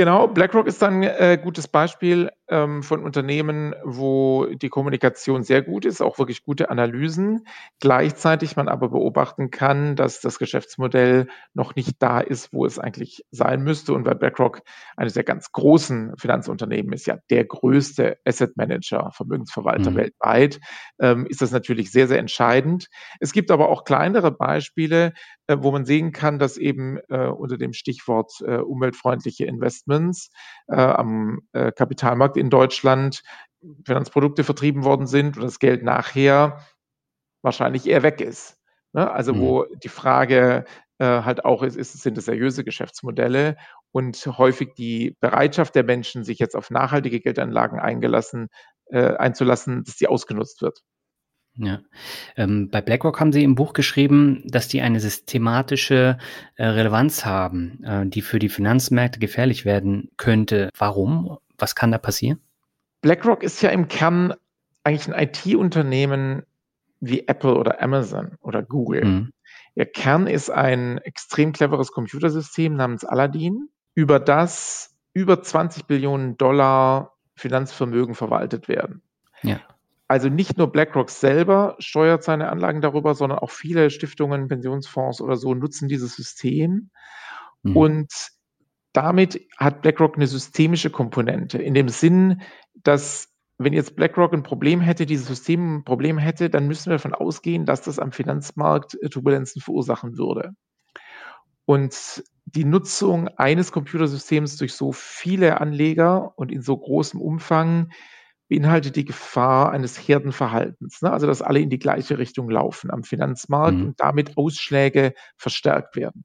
[0.00, 5.62] Genau, BlackRock ist dann ein äh, gutes Beispiel ähm, von Unternehmen, wo die Kommunikation sehr
[5.62, 7.46] gut ist, auch wirklich gute Analysen.
[7.78, 13.24] Gleichzeitig man aber beobachten kann, dass das Geschäftsmodell noch nicht da ist, wo es eigentlich
[13.30, 13.94] sein müsste.
[13.94, 14.62] Und weil BlackRock
[14.96, 19.96] eines der ganz großen Finanzunternehmen ist, ja der größte Asset Manager, Vermögensverwalter mhm.
[19.96, 20.60] weltweit,
[21.00, 22.88] ähm, ist das natürlich sehr, sehr entscheidend.
[23.20, 25.12] Es gibt aber auch kleinere Beispiele,
[25.46, 30.30] äh, wo man sehen kann, dass eben äh, unter dem Stichwort äh, umweltfreundliche Investments
[30.66, 33.22] äh, am äh, Kapitalmarkt in Deutschland
[33.84, 36.64] Finanzprodukte vertrieben worden sind und das Geld nachher
[37.42, 38.56] wahrscheinlich eher weg ist.
[38.92, 39.10] Ne?
[39.10, 39.40] Also mhm.
[39.40, 40.64] wo die Frage
[40.98, 43.56] äh, halt auch ist, ist, sind es seriöse Geschäftsmodelle
[43.92, 48.48] und häufig die Bereitschaft der Menschen, sich jetzt auf nachhaltige Geldanlagen eingelassen,
[48.86, 50.80] äh, einzulassen, dass die ausgenutzt wird.
[51.56, 51.80] Ja.
[52.36, 56.16] Ähm, bei BlackRock haben Sie im Buch geschrieben, dass die eine systematische
[56.56, 60.70] äh, Relevanz haben, äh, die für die Finanzmärkte gefährlich werden könnte.
[60.78, 61.38] Warum?
[61.60, 62.40] Was kann da passieren?
[63.02, 64.34] BlackRock ist ja im Kern
[64.84, 66.42] eigentlich ein IT-Unternehmen
[67.00, 69.04] wie Apple oder Amazon oder Google.
[69.04, 69.32] Mhm.
[69.74, 77.14] Ihr Kern ist ein extrem cleveres Computersystem namens Aladdin, über das über 20 Billionen Dollar
[77.34, 79.02] Finanzvermögen verwaltet werden.
[79.42, 79.60] Ja.
[80.08, 85.36] Also nicht nur BlackRock selber steuert seine Anlagen darüber, sondern auch viele Stiftungen, Pensionsfonds oder
[85.36, 86.90] so nutzen dieses System.
[87.62, 87.76] Mhm.
[87.76, 88.12] Und
[88.92, 92.42] damit hat BlackRock eine systemische Komponente in dem Sinn,
[92.74, 93.28] dass
[93.58, 97.14] wenn jetzt BlackRock ein Problem hätte, dieses System ein Problem hätte, dann müssen wir davon
[97.14, 100.52] ausgehen, dass das am Finanzmarkt Turbulenzen verursachen würde.
[101.66, 107.90] Und die Nutzung eines Computersystems durch so viele Anleger und in so großem Umfang
[108.48, 111.12] beinhaltet die Gefahr eines Herdenverhaltens, ne?
[111.12, 113.84] also dass alle in die gleiche Richtung laufen am Finanzmarkt mhm.
[113.84, 116.24] und damit Ausschläge verstärkt werden.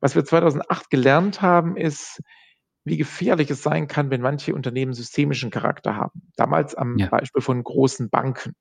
[0.00, 2.20] Was wir 2008 gelernt haben, ist,
[2.84, 6.30] wie gefährlich es sein kann, wenn manche Unternehmen systemischen Charakter haben.
[6.36, 7.08] Damals am ja.
[7.08, 8.54] Beispiel von großen Banken,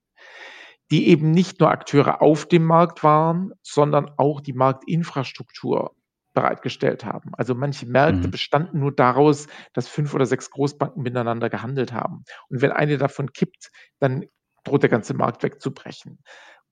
[0.91, 5.95] die eben nicht nur Akteure auf dem Markt waren, sondern auch die Marktinfrastruktur
[6.33, 7.31] bereitgestellt haben.
[7.33, 8.31] Also manche Märkte mhm.
[8.31, 12.23] bestanden nur daraus, dass fünf oder sechs Großbanken miteinander gehandelt haben.
[12.49, 14.25] Und wenn eine davon kippt, dann
[14.63, 16.19] droht der ganze Markt wegzubrechen.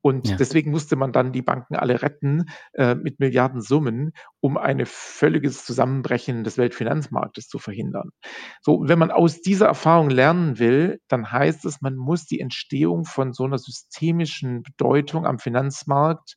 [0.03, 0.35] Und ja.
[0.35, 6.43] deswegen musste man dann die Banken alle retten äh, mit Milliardensummen, um ein völliges Zusammenbrechen
[6.43, 8.09] des Weltfinanzmarktes zu verhindern.
[8.61, 13.05] So, wenn man aus dieser Erfahrung lernen will, dann heißt es, man muss die Entstehung
[13.05, 16.35] von so einer systemischen Bedeutung am Finanzmarkt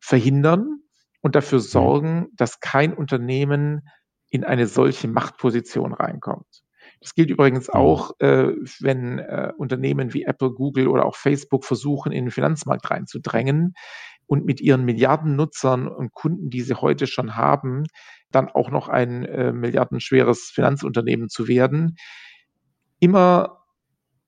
[0.00, 0.80] verhindern
[1.20, 3.90] und dafür sorgen, dass kein Unternehmen
[4.30, 6.62] in eine solche Machtposition reinkommt.
[7.00, 7.74] Das gilt übrigens mhm.
[7.74, 12.90] auch, äh, wenn äh, Unternehmen wie Apple, Google oder auch Facebook versuchen, in den Finanzmarkt
[12.90, 13.74] reinzudrängen
[14.26, 17.84] und mit ihren Milliarden Nutzern und Kunden, die sie heute schon haben,
[18.30, 21.96] dann auch noch ein äh, milliardenschweres Finanzunternehmen zu werden.
[22.98, 23.62] Immer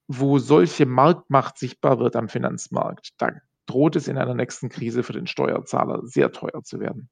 [0.09, 3.31] wo solche Marktmacht sichtbar wird am Finanzmarkt, da
[3.67, 7.11] droht es in einer nächsten Krise für den Steuerzahler sehr teuer zu werden.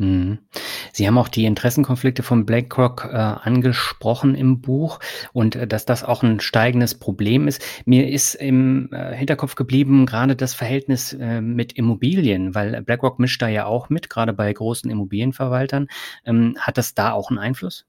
[0.00, 0.38] Mhm.
[0.94, 4.98] Sie haben auch die Interessenkonflikte von BlackRock äh, angesprochen im Buch
[5.34, 7.62] und äh, dass das auch ein steigendes Problem ist.
[7.84, 13.42] Mir ist im äh, Hinterkopf geblieben gerade das Verhältnis äh, mit Immobilien, weil BlackRock mischt
[13.42, 15.88] da ja auch mit, gerade bei großen Immobilienverwaltern.
[16.24, 17.84] Ähm, hat das da auch einen Einfluss?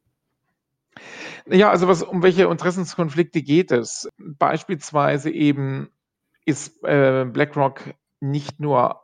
[1.46, 4.10] Ja, also was, um welche Interessenskonflikte geht es?
[4.18, 5.90] Beispielsweise eben
[6.44, 9.01] ist äh, BlackRock nicht nur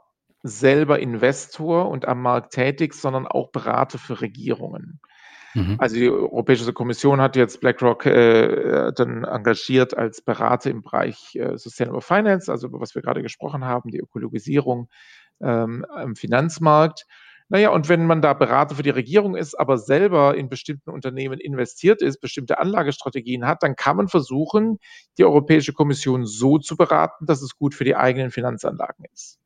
[0.47, 4.99] selber Investor und am Markt tätig, sondern auch Berater für Regierungen.
[5.53, 5.75] Mhm.
[5.79, 11.57] Also die Europäische Kommission hat jetzt BlackRock äh, dann engagiert als Berater im Bereich äh,
[11.57, 14.89] Sustainable Finance, also über was wir gerade gesprochen haben, die Ökologisierung
[15.41, 17.05] ähm, am Finanzmarkt.
[17.49, 21.39] Naja, und wenn man da Berater für die Regierung ist, aber selber in bestimmten Unternehmen
[21.39, 24.79] investiert ist, bestimmte Anlagestrategien hat, dann kann man versuchen,
[25.17, 29.39] die Europäische Kommission so zu beraten, dass es gut für die eigenen Finanzanlagen ist.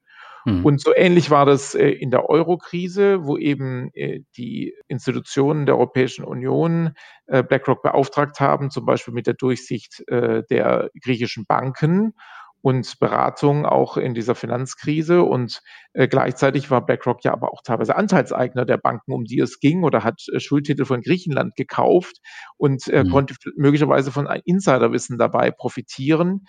[0.46, 0.66] Mhm.
[0.66, 5.76] Und so ähnlich war das äh, in der Euro-Krise, wo eben äh, die Institutionen der
[5.76, 6.94] Europäischen Union
[7.28, 12.14] äh, BlackRock beauftragt haben, zum Beispiel mit der Durchsicht der griechischen Banken
[12.62, 15.24] und Beratung auch in dieser Finanzkrise.
[15.24, 15.62] Und
[15.94, 19.84] äh, gleichzeitig war BlackRock ja aber auch teilweise Anteilseigner der Banken, um die es ging,
[19.84, 22.18] oder hat äh, Schuldtitel von Griechenland gekauft
[22.58, 23.10] und äh, mhm.
[23.10, 26.46] konnte möglicherweise von Insiderwissen dabei profitieren.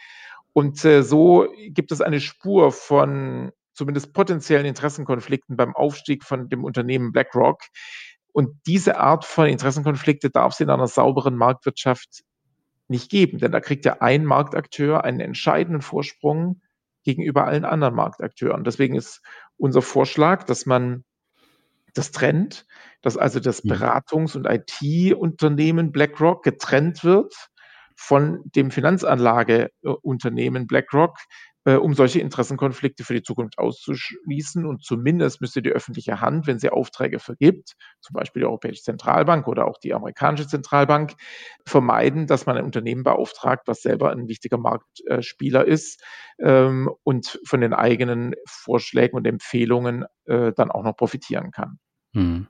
[0.53, 6.65] Und äh, so gibt es eine Spur von zumindest potenziellen Interessenkonflikten beim Aufstieg von dem
[6.65, 7.63] Unternehmen BlackRock.
[8.33, 12.23] Und diese Art von Interessenkonflikte darf es in einer sauberen Marktwirtschaft
[12.89, 16.61] nicht geben, denn da kriegt ja ein Marktakteur einen entscheidenden Vorsprung
[17.05, 18.65] gegenüber allen anderen Marktakteuren.
[18.65, 19.23] Deswegen ist
[19.57, 21.05] unser Vorschlag, dass man
[21.95, 22.67] das trennt,
[23.03, 23.73] dass also das mhm.
[23.73, 27.35] Beratungs- und IT-Unternehmen BlackRock getrennt wird
[27.97, 31.19] von dem Finanzanlageunternehmen BlackRock,
[31.65, 34.67] äh, um solche Interessenkonflikte für die Zukunft auszuschließen.
[34.67, 39.47] Und zumindest müsste die öffentliche Hand, wenn sie Aufträge vergibt, zum Beispiel die Europäische Zentralbank
[39.47, 41.15] oder auch die amerikanische Zentralbank,
[41.67, 46.03] vermeiden, dass man ein Unternehmen beauftragt, was selber ein wichtiger Marktspieler ist
[46.41, 51.79] ähm, und von den eigenen Vorschlägen und Empfehlungen äh, dann auch noch profitieren kann.
[52.15, 52.49] Hm.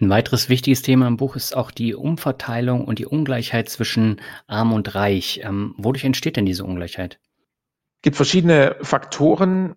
[0.00, 4.72] Ein weiteres wichtiges Thema im Buch ist auch die Umverteilung und die Ungleichheit zwischen Arm
[4.72, 5.40] und Reich.
[5.44, 7.20] Ähm, wodurch entsteht denn diese Ungleichheit?
[8.02, 9.76] Gibt verschiedene Faktoren.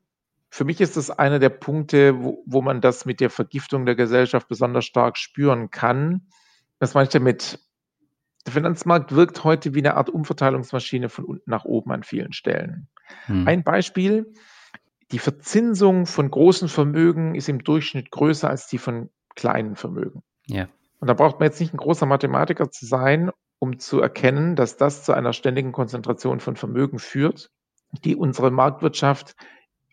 [0.50, 3.96] Für mich ist das einer der Punkte, wo, wo man das mit der Vergiftung der
[3.96, 6.28] Gesellschaft besonders stark spüren kann.
[6.80, 7.60] Was meine ich damit?
[8.46, 12.88] Der Finanzmarkt wirkt heute wie eine Art Umverteilungsmaschine von unten nach oben an vielen Stellen.
[13.26, 13.48] Hm.
[13.48, 14.34] Ein Beispiel,
[15.12, 20.22] die Verzinsung von großen Vermögen ist im Durchschnitt größer als die von kleinen Vermögen.
[20.48, 20.68] Ja.
[21.00, 24.78] Und da braucht man jetzt nicht ein großer Mathematiker zu sein, um zu erkennen, dass
[24.78, 27.52] das zu einer ständigen Konzentration von Vermögen führt
[28.04, 29.36] die unsere Marktwirtschaft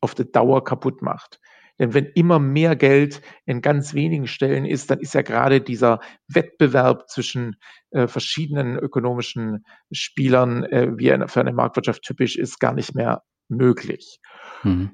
[0.01, 1.41] auf der Dauer kaputt macht.
[1.79, 6.01] Denn wenn immer mehr Geld in ganz wenigen Stellen ist, dann ist ja gerade dieser
[6.29, 7.57] Wettbewerb zwischen
[7.91, 13.23] äh, verschiedenen ökonomischen Spielern, äh, wie er für eine Marktwirtschaft typisch ist, gar nicht mehr
[13.49, 14.21] möglich.
[14.63, 14.91] Mhm.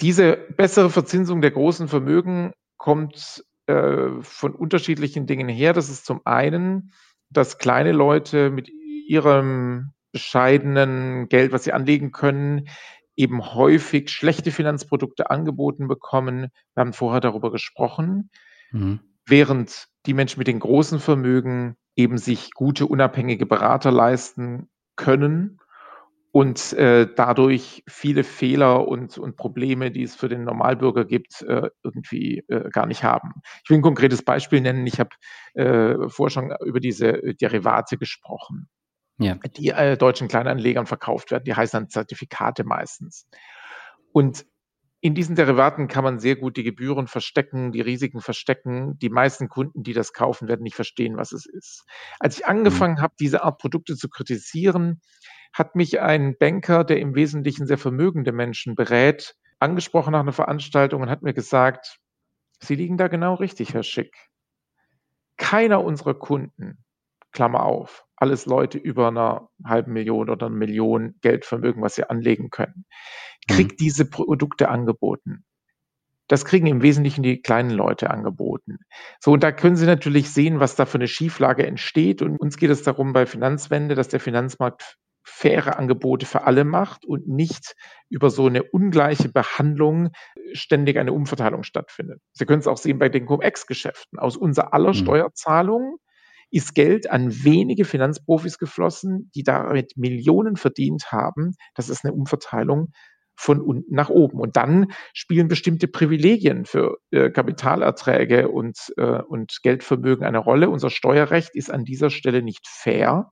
[0.00, 5.74] Diese bessere Verzinsung der großen Vermögen kommt äh, von unterschiedlichen Dingen her.
[5.74, 6.92] Das ist zum einen,
[7.28, 12.68] dass kleine Leute mit ihrem bescheidenen Geld, was sie anlegen können,
[13.16, 16.48] eben häufig schlechte Finanzprodukte angeboten bekommen.
[16.74, 18.30] Wir haben vorher darüber gesprochen,
[18.70, 19.00] mhm.
[19.26, 25.58] während die Menschen mit den großen Vermögen eben sich gute, unabhängige Berater leisten können
[26.32, 31.68] und äh, dadurch viele Fehler und, und Probleme, die es für den Normalbürger gibt, äh,
[31.82, 33.32] irgendwie äh, gar nicht haben.
[33.64, 34.86] Ich will ein konkretes Beispiel nennen.
[34.86, 35.10] Ich habe
[35.54, 38.68] äh, vorher schon über diese Derivate gesprochen
[39.20, 39.34] ja.
[39.56, 41.44] die äh, deutschen Kleinanlegern verkauft werden.
[41.44, 43.26] Die heißen dann Zertifikate meistens.
[44.12, 44.46] Und
[45.02, 48.98] in diesen Derivaten kann man sehr gut die Gebühren verstecken, die Risiken verstecken.
[48.98, 51.84] Die meisten Kunden, die das kaufen, werden nicht verstehen, was es ist.
[52.18, 53.00] Als ich angefangen mhm.
[53.00, 55.00] habe, diese Art Produkte zu kritisieren,
[55.52, 61.02] hat mich ein Banker, der im Wesentlichen sehr vermögende Menschen berät, angesprochen nach einer Veranstaltung
[61.02, 61.98] und hat mir gesagt,
[62.62, 64.14] Sie liegen da genau richtig, Herr Schick.
[65.38, 66.84] Keiner unserer Kunden,
[67.32, 72.50] Klammer auf, alles Leute über einer halben Million oder eine Million Geldvermögen, was sie anlegen
[72.50, 72.84] können,
[73.48, 73.76] kriegt mhm.
[73.76, 75.44] diese Produkte angeboten.
[76.28, 78.78] Das kriegen im Wesentlichen die kleinen Leute angeboten.
[79.18, 82.22] So, und da können Sie natürlich sehen, was da für eine Schieflage entsteht.
[82.22, 87.04] Und uns geht es darum bei Finanzwende, dass der Finanzmarkt faire Angebote für alle macht
[87.04, 87.74] und nicht
[88.08, 90.10] über so eine ungleiche Behandlung
[90.52, 92.20] ständig eine Umverteilung stattfindet.
[92.32, 94.20] Sie können es auch sehen bei den Cum-Ex-Geschäften.
[94.20, 94.94] Aus unser aller mhm.
[94.94, 95.96] Steuerzahlungen
[96.50, 101.54] ist Geld an wenige Finanzprofis geflossen, die damit Millionen verdient haben.
[101.74, 102.92] Das ist eine Umverteilung
[103.36, 104.38] von unten nach oben.
[104.38, 110.68] Und dann spielen bestimmte Privilegien für äh, Kapitalerträge und, äh, und Geldvermögen eine Rolle.
[110.68, 113.30] Unser Steuerrecht ist an dieser Stelle nicht fair,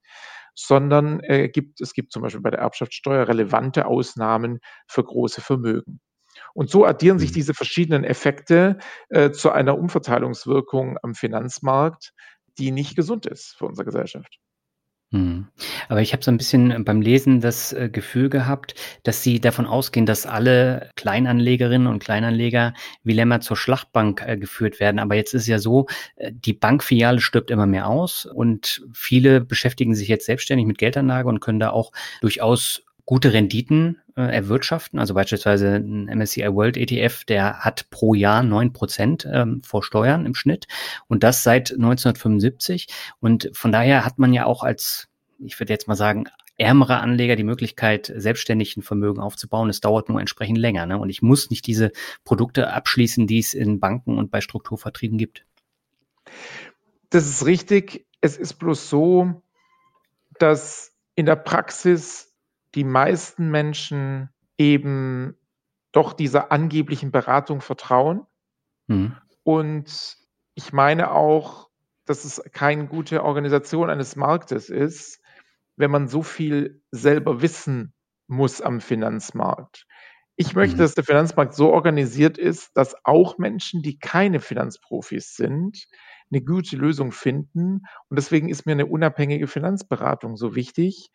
[0.55, 6.01] sondern äh, gibt, es gibt zum Beispiel bei der Erbschaftssteuer relevante Ausnahmen für große Vermögen.
[6.55, 7.35] Und so addieren sich mhm.
[7.35, 8.79] diese verschiedenen Effekte
[9.11, 12.13] äh, zu einer Umverteilungswirkung am Finanzmarkt,
[12.59, 14.39] die nicht gesund ist für unsere Gesellschaft.
[15.11, 15.47] Hm.
[15.89, 19.65] Aber ich habe so ein bisschen beim Lesen das äh, Gefühl gehabt, dass Sie davon
[19.65, 24.99] ausgehen, dass alle Kleinanlegerinnen und Kleinanleger wie Lämmer zur Schlachtbank äh, geführt werden.
[24.99, 25.87] Aber jetzt ist ja so,
[26.17, 31.29] äh, die Bankfiliale stirbt immer mehr aus und viele beschäftigen sich jetzt selbstständig mit Geldanlage
[31.29, 31.91] und können da auch
[32.21, 34.99] durchaus gute Renditen äh, erwirtschaften.
[34.99, 40.27] Also beispielsweise ein MSCI World ETF, der hat pro Jahr neun Prozent ähm, vor Steuern
[40.27, 40.67] im Schnitt
[41.07, 42.87] und das seit 1975.
[43.19, 46.27] Und von daher hat man ja auch als, ich würde jetzt mal sagen,
[46.59, 49.71] ärmere Anleger die Möglichkeit, selbstständig ein Vermögen aufzubauen.
[49.71, 50.85] Es dauert nur entsprechend länger.
[50.85, 50.99] Ne?
[50.99, 51.93] Und ich muss nicht diese
[52.25, 55.47] Produkte abschließen, die es in Banken und bei Strukturvertrieben gibt.
[57.09, 58.05] Das ist richtig.
[58.21, 59.43] Es ist bloß so,
[60.39, 62.28] dass in der Praxis
[62.75, 65.37] die meisten Menschen eben
[65.93, 68.27] doch dieser angeblichen Beratung vertrauen.
[68.87, 69.17] Mhm.
[69.43, 70.17] Und
[70.55, 71.69] ich meine auch,
[72.05, 75.21] dass es keine gute Organisation eines Marktes ist,
[75.77, 77.93] wenn man so viel selber wissen
[78.27, 79.87] muss am Finanzmarkt.
[80.37, 80.81] Ich möchte, mhm.
[80.81, 85.87] dass der Finanzmarkt so organisiert ist, dass auch Menschen, die keine Finanzprofis sind,
[86.31, 87.83] eine gute Lösung finden.
[88.09, 91.11] Und deswegen ist mir eine unabhängige Finanzberatung so wichtig.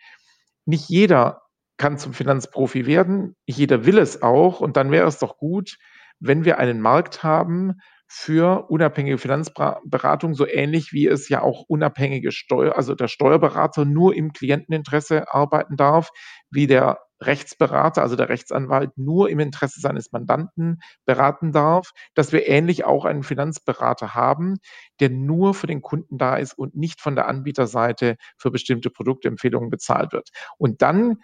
[0.65, 1.42] Nicht jeder
[1.77, 4.59] kann zum Finanzprofi werden, jeder will es auch.
[4.59, 5.77] Und dann wäre es doch gut,
[6.19, 7.73] wenn wir einen Markt haben
[8.07, 14.15] für unabhängige Finanzberatung, so ähnlich wie es ja auch unabhängige Steuer, also der Steuerberater nur
[14.15, 16.11] im Klienteninteresse arbeiten darf,
[16.51, 22.47] wie der Rechtsberater, also der Rechtsanwalt, nur im Interesse seines Mandanten beraten darf, dass wir
[22.47, 24.57] ähnlich auch einen Finanzberater haben,
[24.99, 29.69] der nur für den Kunden da ist und nicht von der Anbieterseite für bestimmte Produktempfehlungen
[29.69, 30.29] bezahlt wird.
[30.57, 31.17] Und dann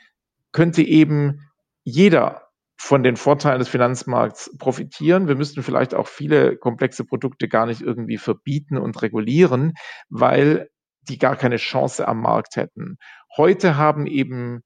[0.52, 1.50] könnte eben
[1.84, 5.28] jeder von den Vorteilen des Finanzmarkts profitieren.
[5.28, 9.74] Wir müssten vielleicht auch viele komplexe Produkte gar nicht irgendwie verbieten und regulieren,
[10.08, 10.70] weil
[11.02, 12.98] die gar keine Chance am Markt hätten.
[13.36, 14.62] Heute haben eben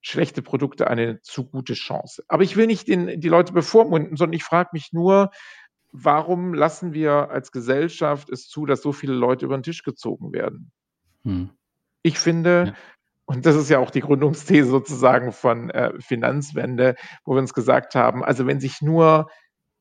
[0.00, 2.24] schlechte Produkte eine zu gute Chance.
[2.28, 5.30] Aber ich will nicht den, die Leute bevormunden, sondern ich frage mich nur,
[5.92, 10.32] warum lassen wir als Gesellschaft es zu, dass so viele Leute über den Tisch gezogen
[10.32, 10.72] werden?
[11.24, 11.50] Hm.
[12.02, 12.74] Ich finde, ja.
[13.30, 17.94] Und das ist ja auch die Gründungsthese sozusagen von äh, Finanzwende, wo wir uns gesagt
[17.94, 19.30] haben, also wenn sich nur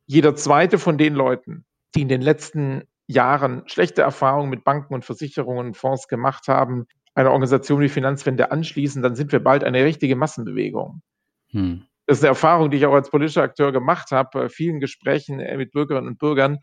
[0.05, 5.03] jeder zweite von den Leuten, die in den letzten Jahren schlechte Erfahrungen mit Banken und
[5.03, 6.85] Versicherungen und Fonds gemacht haben,
[7.15, 11.01] einer Organisation wie Finanzwende anschließen, dann sind wir bald eine richtige Massenbewegung.
[11.49, 11.87] Hm.
[12.05, 15.39] Das ist eine Erfahrung, die ich auch als politischer Akteur gemacht habe, bei vielen Gesprächen
[15.39, 16.59] äh, mit Bürgerinnen und Bürgern,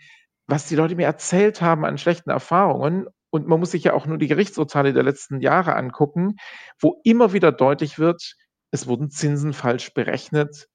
[0.47, 3.09] was die Leute mir erzählt haben an schlechten Erfahrungen.
[3.37, 6.37] Und man muss sich ja auch nur die Gerichtsurteile der letzten Jahre angucken,
[6.81, 8.35] wo immer wieder deutlich wird,
[8.71, 10.69] es wurden Zinsen falsch berechnet,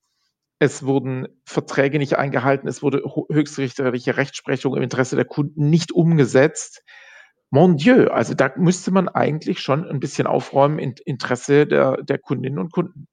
[0.59, 3.01] es wurden Verträge nicht eingehalten, es wurde
[3.31, 6.83] höchstrichterliche Rechtsprechung im Interesse der Kunden nicht umgesetzt.
[7.49, 12.19] Mon Dieu, also da müsste man eigentlich schon ein bisschen aufräumen im Interesse der, der
[12.19, 13.07] Kundinnen und Kunden.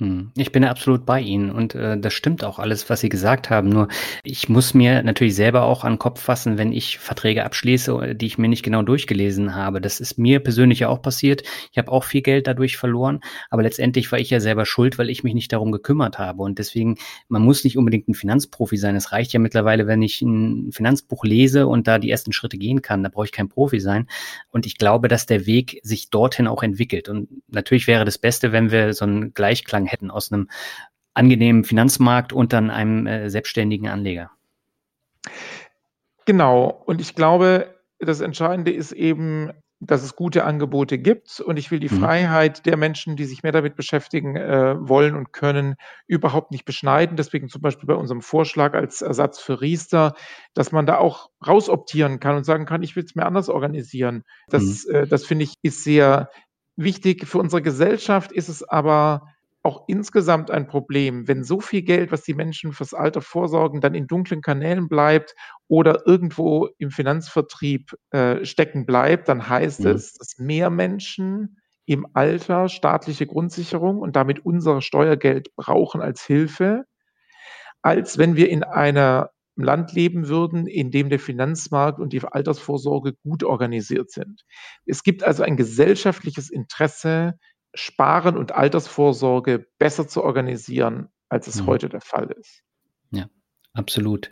[0.00, 0.32] Hm.
[0.36, 3.68] Ich bin absolut bei Ihnen und äh, das stimmt auch alles, was Sie gesagt haben.
[3.68, 3.86] Nur
[4.24, 8.26] ich muss mir natürlich selber auch an den Kopf fassen, wenn ich Verträge abschließe, die
[8.26, 9.80] ich mir nicht genau durchgelesen habe.
[9.80, 11.44] Das ist mir persönlich ja auch passiert.
[11.70, 13.20] Ich habe auch viel Geld dadurch verloren,
[13.50, 16.42] aber letztendlich war ich ja selber schuld, weil ich mich nicht darum gekümmert habe.
[16.42, 16.96] Und deswegen,
[17.28, 18.96] man muss nicht unbedingt ein Finanzprofi sein.
[18.96, 22.82] Es reicht ja mittlerweile, wenn ich ein Finanzbuch lese und da die ersten Schritte gehen
[22.82, 23.04] kann.
[23.04, 24.08] Da brauche ich kein Profi sein.
[24.50, 27.08] Und ich glaube, dass der Weg sich dorthin auch entwickelt.
[27.08, 30.48] Und natürlich wäre das Beste, wenn wir so einen Gleichklang Übergang hätten aus einem
[31.14, 34.30] angenehmen Finanzmarkt und dann einem äh, selbstständigen Anleger.
[36.26, 36.82] Genau.
[36.86, 41.40] Und ich glaube, das Entscheidende ist eben, dass es gute Angebote gibt.
[41.40, 42.00] Und ich will die mhm.
[42.00, 45.76] Freiheit der Menschen, die sich mehr damit beschäftigen äh, wollen und können,
[46.06, 47.16] überhaupt nicht beschneiden.
[47.16, 50.14] Deswegen zum Beispiel bei unserem Vorschlag als Ersatz für Riester,
[50.54, 54.24] dass man da auch rausoptieren kann und sagen kann, ich will es mir anders organisieren.
[54.48, 54.94] Das, mhm.
[54.94, 56.30] äh, das finde ich ist sehr
[56.76, 57.26] wichtig.
[57.26, 59.33] Für unsere Gesellschaft ist es aber
[59.64, 63.94] auch insgesamt ein Problem, wenn so viel Geld, was die Menschen fürs Alter vorsorgen, dann
[63.94, 65.34] in dunklen Kanälen bleibt
[65.68, 69.90] oder irgendwo im Finanzvertrieb äh, stecken bleibt, dann heißt mhm.
[69.92, 71.56] es, dass mehr Menschen
[71.86, 76.84] im Alter staatliche Grundsicherung und damit unser Steuergeld brauchen als Hilfe,
[77.80, 83.14] als wenn wir in einer Land leben würden, in dem der Finanzmarkt und die Altersvorsorge
[83.22, 84.42] gut organisiert sind.
[84.84, 87.38] Es gibt also ein gesellschaftliches Interesse,
[87.74, 91.66] Sparen und Altersvorsorge besser zu organisieren, als es mhm.
[91.66, 92.62] heute der Fall ist.
[93.10, 93.28] Ja.
[93.76, 94.30] Absolut.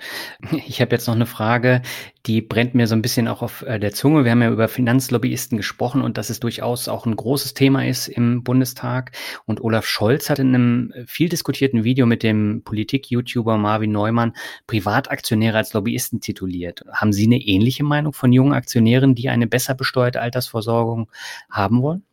[0.67, 1.83] Ich habe jetzt noch eine Frage,
[2.27, 4.25] die brennt mir so ein bisschen auch auf äh, der Zunge.
[4.25, 8.07] Wir haben ja über Finanzlobbyisten gesprochen und dass es durchaus auch ein großes Thema ist
[8.07, 9.11] im Bundestag.
[9.45, 14.35] Und Olaf Scholz hat in einem äh, viel diskutierten Video mit dem Politik-YouTuber Marvin Neumann
[14.69, 16.85] Privataktionäre als Lobbyisten tituliert.
[16.93, 21.11] Haben Sie eine ähnliche Meinung von jungen Aktionären, die eine besser besteuerte Altersversorgung
[21.51, 22.05] haben wollen?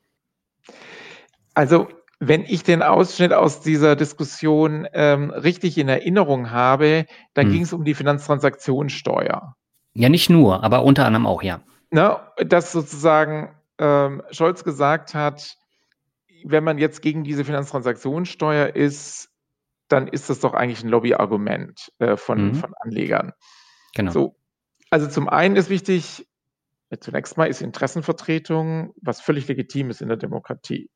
[1.59, 1.89] Also,
[2.21, 7.51] wenn ich den Ausschnitt aus dieser Diskussion ähm, richtig in Erinnerung habe, dann hm.
[7.51, 9.57] ging es um die Finanztransaktionssteuer.
[9.91, 11.59] Ja, nicht nur, aber unter anderem auch, ja.
[11.91, 15.57] Na, dass sozusagen ähm, Scholz gesagt hat,
[16.45, 19.29] wenn man jetzt gegen diese Finanztransaktionssteuer ist,
[19.89, 22.55] dann ist das doch eigentlich ein Lobbyargument äh, von, mhm.
[22.55, 23.33] von Anlegern.
[23.95, 24.11] Genau.
[24.13, 24.35] So,
[24.91, 26.25] also zum einen ist wichtig,
[27.01, 30.89] zunächst mal ist Interessenvertretung was völlig legitim ist in der Demokratie.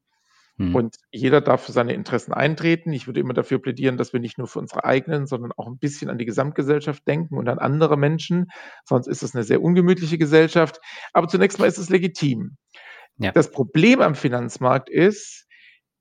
[0.58, 0.76] Mhm.
[0.76, 2.94] Und jeder darf für seine Interessen eintreten.
[2.94, 5.78] Ich würde immer dafür plädieren, dass wir nicht nur für unsere eigenen, sondern auch ein
[5.78, 8.48] bisschen an die Gesamtgesellschaft denken und an andere Menschen.
[8.86, 10.80] Sonst ist es eine sehr ungemütliche Gesellschaft.
[11.12, 12.58] Aber zunächst mal ist es legitim.
[13.18, 13.32] Ja.
[13.32, 15.48] Das Problem am Finanzmarkt ist,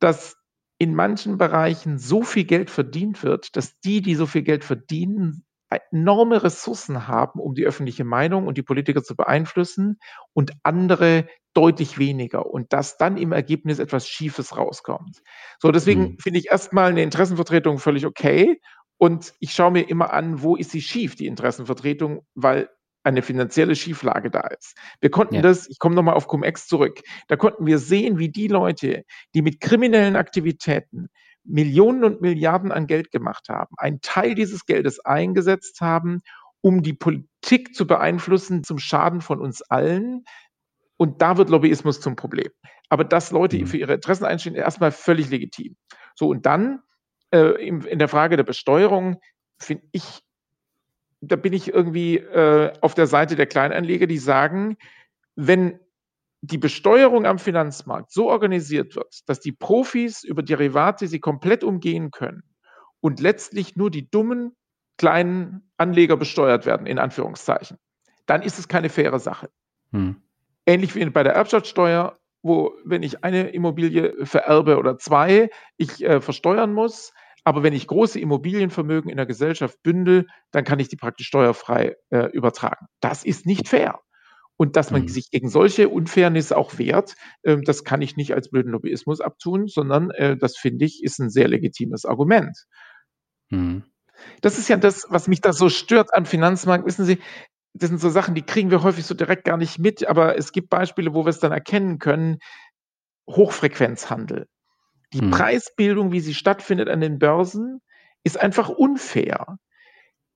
[0.01, 0.37] dass
[0.79, 5.45] in manchen Bereichen so viel Geld verdient wird, dass die, die so viel Geld verdienen,
[5.91, 9.99] enorme Ressourcen haben, um die öffentliche Meinung und die Politiker zu beeinflussen
[10.33, 15.23] und andere deutlich weniger und dass dann im Ergebnis etwas Schiefes rauskommt.
[15.59, 16.19] So, deswegen mhm.
[16.19, 18.61] finde ich erstmal eine Interessenvertretung völlig okay
[18.99, 22.69] und ich schaue mir immer an, wo ist sie schief, die Interessenvertretung, weil
[23.05, 24.77] eine finanzielle Schieflage da ist.
[25.01, 25.43] Wir konnten ja.
[25.43, 29.05] das, ich komme nochmal auf Cum-Ex zurück, da konnten wir sehen, wie die Leute,
[29.35, 31.09] die mit kriminellen Aktivitäten
[31.45, 36.23] Millionen und Milliarden an Geld gemacht haben, einen Teil dieses Geldes eingesetzt haben,
[36.61, 40.25] um die Politik zu beeinflussen zum Schaden von uns allen.
[40.97, 42.51] Und da wird Lobbyismus zum Problem.
[42.89, 43.67] Aber dass Leute mhm.
[43.67, 45.77] für ihre Interessen einstehen, ist erstmal völlig legitim.
[46.15, 46.83] So, und dann
[47.33, 49.21] äh, in, in der Frage der Besteuerung
[49.59, 50.23] finde ich,
[51.21, 54.77] da bin ich irgendwie äh, auf der Seite der Kleinanleger, die sagen,
[55.35, 55.81] wenn
[56.43, 62.11] die Besteuerung am Finanzmarkt so organisiert wird, dass die Profis über Derivate sie komplett umgehen
[62.11, 62.43] können
[63.01, 64.57] und letztlich nur die dummen
[64.99, 67.79] kleinen Anleger besteuert werden, in Anführungszeichen,
[68.27, 69.51] dann ist es keine faire Sache.
[69.93, 70.17] Hm.
[70.67, 76.21] Ähnlich wie bei der Erbschaftssteuer, wo, wenn ich eine Immobilie vererbe oder zwei, ich äh,
[76.21, 77.13] versteuern muss.
[77.45, 81.97] Aber wenn ich große Immobilienvermögen in der Gesellschaft bündel, dann kann ich die praktisch steuerfrei
[82.11, 82.87] äh, übertragen.
[83.01, 84.01] Das ist nicht fair.
[84.57, 85.09] Und dass man mhm.
[85.09, 89.67] sich gegen solche Unfairness auch wehrt, äh, das kann ich nicht als blöden Lobbyismus abtun,
[89.67, 92.57] sondern äh, das finde ich ist ein sehr legitimes Argument.
[93.51, 93.85] Mhm.
[94.41, 96.87] Das ist ja das, was mich da so stört am Finanzmarkt.
[96.87, 97.19] Wissen Sie,
[97.75, 100.53] das sind so Sachen, die kriegen wir häufig so direkt gar nicht mit, aber es
[100.53, 102.39] gibt Beispiele, wo wir es dann erkennen können.
[103.29, 104.47] Hochfrequenzhandel.
[105.13, 105.31] Die mhm.
[105.31, 107.81] Preisbildung, wie sie stattfindet an den Börsen,
[108.25, 109.59] ist einfach unfair.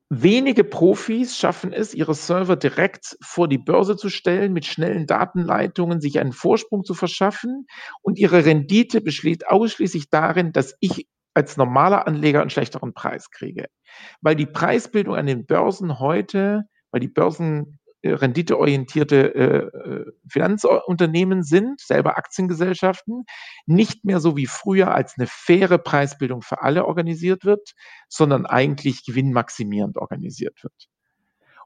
[0.09, 6.01] Wenige Profis schaffen es, ihre Server direkt vor die Börse zu stellen, mit schnellen Datenleitungen
[6.01, 7.67] sich einen Vorsprung zu verschaffen.
[8.03, 13.67] Und ihre Rendite besteht ausschließlich darin, dass ich als normaler Anleger einen schlechteren Preis kriege.
[14.21, 21.81] Weil die Preisbildung an den Börsen heute, weil die Börsen renditeorientierte äh, äh, Finanzunternehmen sind,
[21.81, 23.25] selber Aktiengesellschaften,
[23.67, 27.73] nicht mehr so wie früher als eine faire Preisbildung für alle organisiert wird,
[28.09, 30.89] sondern eigentlich gewinnmaximierend organisiert wird.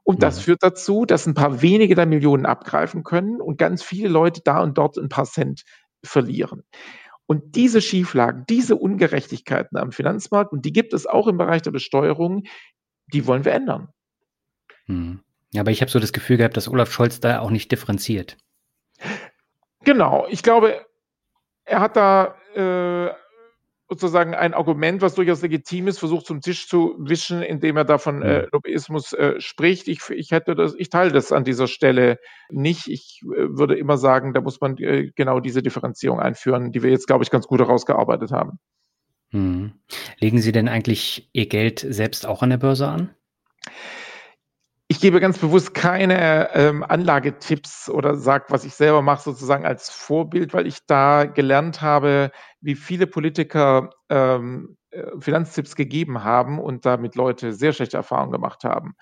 [0.03, 0.41] Und das mhm.
[0.43, 4.61] führt dazu, dass ein paar wenige der Millionen abgreifen können und ganz viele Leute da
[4.61, 5.63] und dort ein paar Cent
[6.03, 6.63] verlieren.
[7.27, 11.71] Und diese Schieflagen, diese Ungerechtigkeiten am Finanzmarkt, und die gibt es auch im Bereich der
[11.71, 12.43] Besteuerung,
[13.13, 13.89] die wollen wir ändern.
[14.87, 15.21] Mhm.
[15.53, 18.37] Ja, aber ich habe so das Gefühl gehabt, dass Olaf Scholz da auch nicht differenziert.
[19.83, 20.85] Genau, ich glaube,
[21.65, 23.11] er hat da äh,
[23.91, 27.97] sozusagen ein Argument, was durchaus legitim ist, versucht zum Tisch zu wischen, indem er da
[27.97, 28.47] von äh, mhm.
[28.53, 29.89] Lobbyismus äh, spricht.
[29.89, 32.17] Ich, ich hätte das, ich teile das an dieser Stelle
[32.49, 32.87] nicht.
[32.87, 36.89] Ich äh, würde immer sagen, da muss man äh, genau diese Differenzierung einführen, die wir
[36.89, 38.59] jetzt, glaube ich, ganz gut herausgearbeitet haben.
[39.31, 39.73] Mhm.
[40.19, 43.09] Legen Sie denn eigentlich Ihr Geld selbst auch an der Börse an?
[44.91, 49.89] Ich gebe ganz bewusst keine ähm, Anlagetipps oder sage, was ich selber mache, sozusagen als
[49.89, 52.29] Vorbild, weil ich da gelernt habe,
[52.59, 58.65] wie viele Politiker ähm, äh, Finanztipps gegeben haben und damit Leute sehr schlechte Erfahrungen gemacht
[58.65, 58.95] haben.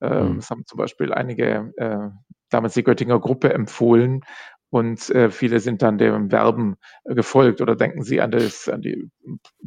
[0.00, 0.36] Ähm, mhm.
[0.38, 2.08] Das haben zum Beispiel einige, äh,
[2.50, 4.22] damals die Göttinger Gruppe empfohlen,
[4.70, 8.82] und äh, viele sind dann dem Werben äh, gefolgt oder denken Sie an, das, an
[8.82, 9.10] die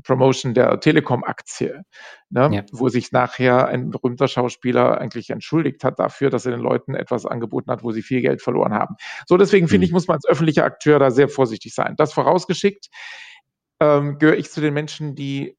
[0.04, 1.84] Promotion der Telekom-Aktie,
[2.30, 2.50] ne?
[2.52, 2.64] ja.
[2.72, 7.26] wo sich nachher ein berühmter Schauspieler eigentlich entschuldigt hat dafür, dass er den Leuten etwas
[7.26, 8.95] angeboten hat, wo sie viel Geld verloren haben.
[9.26, 9.70] So, deswegen mhm.
[9.70, 11.95] finde ich, muss man als öffentlicher Akteur da sehr vorsichtig sein.
[11.97, 12.89] Das vorausgeschickt
[13.80, 15.56] ähm, gehöre ich zu den Menschen, die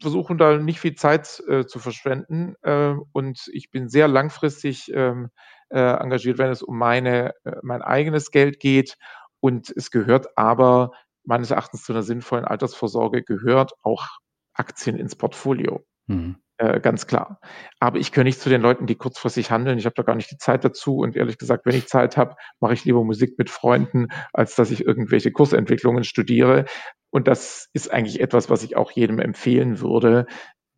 [0.00, 5.30] versuchen da nicht viel Zeit äh, zu verschwenden äh, und ich bin sehr langfristig ähm,
[5.70, 8.96] äh, engagiert, wenn es um meine, äh, mein eigenes Geld geht.
[9.40, 10.92] Und es gehört aber
[11.24, 14.06] meines Erachtens zu einer sinnvollen Altersvorsorge gehört auch
[14.54, 15.84] Aktien ins Portfolio.
[16.06, 16.36] Mhm.
[16.56, 17.38] Äh, ganz klar.
[17.78, 19.78] Aber ich gehöre nicht zu den Leuten, die kurzfristig handeln.
[19.78, 20.98] Ich habe da gar nicht die Zeit dazu.
[20.98, 24.72] Und ehrlich gesagt, wenn ich Zeit habe, mache ich lieber Musik mit Freunden, als dass
[24.72, 26.64] ich irgendwelche Kursentwicklungen studiere.
[27.10, 30.26] Und das ist eigentlich etwas, was ich auch jedem empfehlen würde,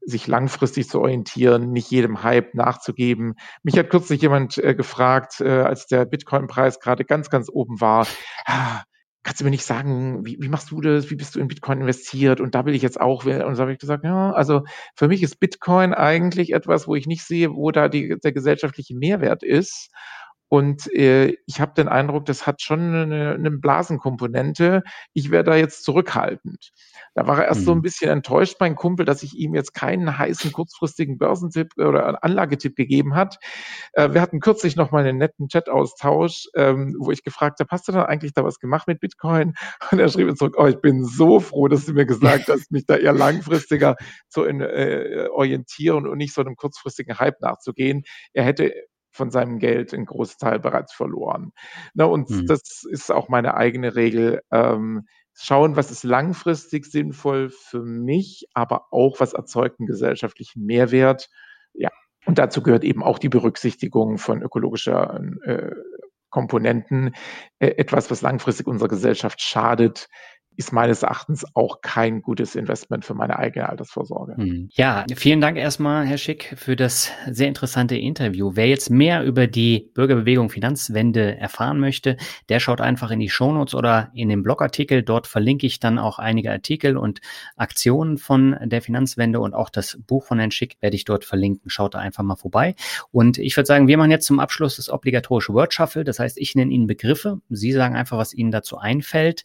[0.02, 3.34] sich langfristig zu orientieren, nicht jedem Hype nachzugeben.
[3.62, 8.06] Mich hat kürzlich jemand äh, gefragt, äh, als der Bitcoin-Preis gerade ganz, ganz oben war,
[8.46, 8.82] ah,
[9.22, 11.10] kannst du mir nicht sagen, wie, wie machst du das?
[11.10, 12.40] Wie bist du in Bitcoin investiert?
[12.40, 13.24] Und da will ich jetzt auch.
[13.26, 14.62] Und so habe ich gesagt, ja, also
[14.94, 18.94] für mich ist Bitcoin eigentlich etwas, wo ich nicht sehe, wo da die, der gesellschaftliche
[18.94, 19.90] Mehrwert ist.
[20.50, 24.82] Und äh, ich habe den Eindruck, das hat schon eine, eine Blasenkomponente.
[25.12, 26.72] Ich wäre da jetzt zurückhaltend.
[27.14, 27.64] Da war er erst mhm.
[27.66, 32.24] so ein bisschen enttäuscht, mein Kumpel, dass ich ihm jetzt keinen heißen kurzfristigen Börsentipp oder
[32.24, 33.38] Anlagetipp gegeben hat.
[33.92, 37.86] Äh, wir hatten kürzlich noch mal einen netten Chat-Austausch, ähm, wo ich gefragt habe, hast
[37.86, 39.54] du dann eigentlich da was gemacht mit Bitcoin?
[39.92, 42.72] Und er schrieb mir zurück, oh, ich bin so froh, dass du mir gesagt hast,
[42.72, 43.94] mich da eher langfristiger
[44.28, 48.02] zu äh, orientieren und nicht so einem kurzfristigen Hype nachzugehen.
[48.32, 48.72] Er hätte
[49.20, 51.52] von seinem Geld einen Großteil bereits verloren.
[51.92, 52.46] Na, und mhm.
[52.46, 54.40] das ist auch meine eigene Regel.
[54.50, 61.28] Ähm, schauen, was ist langfristig sinnvoll für mich, aber auch, was erzeugt einen gesellschaftlichen Mehrwert.
[61.74, 61.90] Ja,
[62.24, 65.70] und dazu gehört eben auch die Berücksichtigung von ökologischer äh,
[66.30, 67.14] Komponenten.
[67.58, 70.08] Äh, etwas, was langfristig unserer Gesellschaft schadet,
[70.60, 74.36] ist meines Erachtens auch kein gutes Investment für meine eigene Altersvorsorge.
[74.36, 74.68] Hm.
[74.74, 78.52] Ja, vielen Dank erstmal, Herr Schick, für das sehr interessante Interview.
[78.56, 82.18] Wer jetzt mehr über die Bürgerbewegung Finanzwende erfahren möchte,
[82.50, 85.02] der schaut einfach in die Shownotes oder in den Blogartikel.
[85.02, 87.22] Dort verlinke ich dann auch einige Artikel und
[87.56, 91.70] Aktionen von der Finanzwende und auch das Buch von Herrn Schick werde ich dort verlinken.
[91.70, 92.74] Schaut da einfach mal vorbei.
[93.12, 96.04] Und ich würde sagen, wir machen jetzt zum Abschluss das obligatorische Word Shuffle.
[96.04, 97.40] Das heißt, ich nenne Ihnen Begriffe.
[97.48, 99.44] Sie sagen einfach, was Ihnen dazu einfällt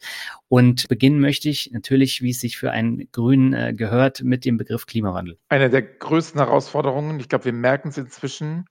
[0.50, 4.58] und beginnen möchte ich natürlich, wie es sich für einen Grünen äh, gehört, mit dem
[4.58, 5.38] Begriff Klimawandel.
[5.50, 8.66] Eine der größten Herausforderungen, ich glaube, wir merken es inzwischen.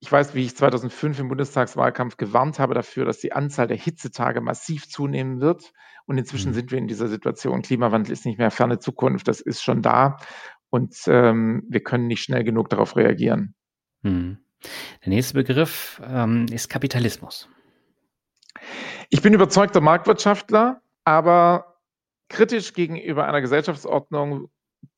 [0.00, 4.40] Ich weiß, wie ich 2005 im Bundestagswahlkampf gewarnt habe dafür, dass die Anzahl der Hitzetage
[4.40, 5.72] massiv zunehmen wird.
[6.06, 6.54] Und inzwischen mhm.
[6.54, 7.62] sind wir in dieser Situation.
[7.62, 10.18] Klimawandel ist nicht mehr ferne Zukunft, das ist schon da.
[10.68, 13.54] Und ähm, wir können nicht schnell genug darauf reagieren.
[14.02, 14.38] Mhm.
[15.04, 17.48] Der nächste Begriff ähm, ist Kapitalismus.
[19.08, 21.73] Ich bin überzeugter Marktwirtschaftler aber
[22.28, 24.48] kritisch gegenüber einer Gesellschaftsordnung,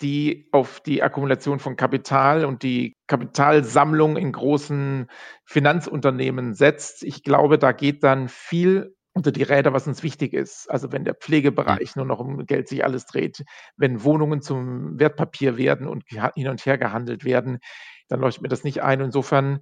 [0.03, 5.09] die auf die Akkumulation von Kapital und die Kapitalsammlung in großen
[5.45, 7.03] Finanzunternehmen setzt.
[7.03, 10.70] Ich glaube, da geht dann viel unter die Räder, was uns wichtig ist.
[10.70, 13.45] Also wenn der Pflegebereich nur noch um Geld sich alles dreht,
[13.77, 17.59] wenn Wohnungen zum Wertpapier werden und hin und her gehandelt werden,
[18.09, 19.01] dann leuchtet mir das nicht ein.
[19.01, 19.61] Insofern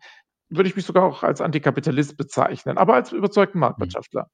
[0.48, 4.26] würde ich mich sogar auch als Antikapitalist bezeichnen, aber als überzeugten Marktwirtschaftler.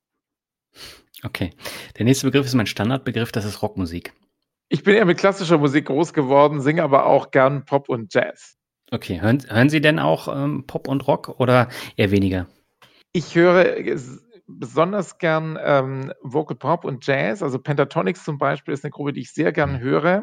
[1.22, 1.50] Okay.
[1.98, 4.12] Der nächste Begriff ist mein Standardbegriff, das ist Rockmusik.
[4.68, 8.56] Ich bin eher mit klassischer Musik groß geworden, singe aber auch gern Pop und Jazz.
[8.90, 12.46] Okay, hören, hören Sie denn auch ähm, Pop und Rock oder eher weniger?
[13.12, 13.76] Ich höre
[14.46, 17.42] besonders gern ähm, Vocal Pop und Jazz.
[17.42, 19.80] Also Pentatonics zum Beispiel ist eine Gruppe, die ich sehr gern mhm.
[19.80, 20.22] höre.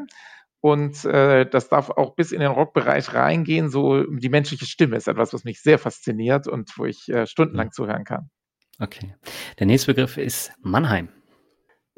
[0.60, 3.70] Und äh, das darf auch bis in den Rockbereich reingehen.
[3.70, 7.68] So die menschliche Stimme ist etwas, was mich sehr fasziniert und wo ich äh, stundenlang
[7.68, 7.72] mhm.
[7.72, 8.30] zuhören kann.
[8.80, 9.16] Okay.
[9.60, 11.10] Der nächste Begriff ist Mannheim.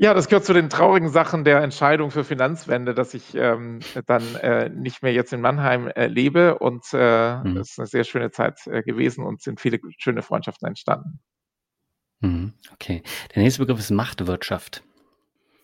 [0.02, 4.24] Ja, das gehört zu den traurigen Sachen der Entscheidung für Finanzwende, dass ich ähm, dann
[4.36, 6.58] äh, nicht mehr jetzt in Mannheim äh, lebe.
[6.58, 7.58] Und äh, mhm.
[7.58, 11.20] es ist eine sehr schöne Zeit äh, gewesen und sind viele schöne Freundschaften entstanden.
[12.22, 12.54] Mhm.
[12.72, 13.04] Okay.
[13.36, 14.84] Der nächste Begriff ist Machtwirtschaft.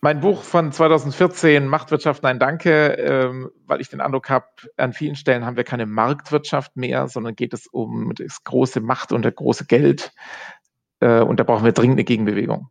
[0.02, 4.46] Mein Buch von 2014, Machtwirtschaft, nein, danke, ähm, weil ich den Eindruck habe,
[4.76, 9.12] an vielen Stellen haben wir keine Marktwirtschaft mehr, sondern geht es um das große Macht
[9.12, 10.12] und das große Geld.
[11.06, 12.68] Äh, und da brauchen wir dringend eine Gegenbewegung.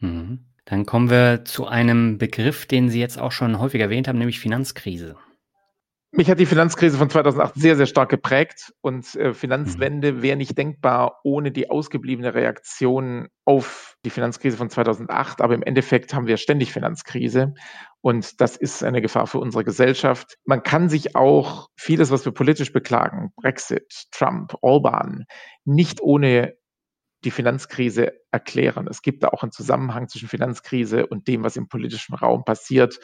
[0.00, 0.46] Mhm.
[0.64, 4.40] Dann kommen wir zu einem Begriff, den Sie jetzt auch schon häufig erwähnt haben, nämlich
[4.40, 5.16] Finanzkrise.
[6.10, 10.22] Mich hat die Finanzkrise von 2008 sehr, sehr stark geprägt und äh, Finanzwende mhm.
[10.22, 15.42] wäre nicht denkbar ohne die ausgebliebene Reaktion auf die Finanzkrise von 2008.
[15.42, 17.52] Aber im Endeffekt haben wir ständig Finanzkrise
[18.00, 20.38] und das ist eine Gefahr für unsere Gesellschaft.
[20.44, 25.26] Man kann sich auch vieles, was wir politisch beklagen, Brexit, Trump, Orban,
[25.64, 26.54] nicht ohne
[27.24, 28.86] die Finanzkrise erklären.
[28.88, 33.00] Es gibt da auch einen Zusammenhang zwischen Finanzkrise und dem, was im politischen Raum passiert.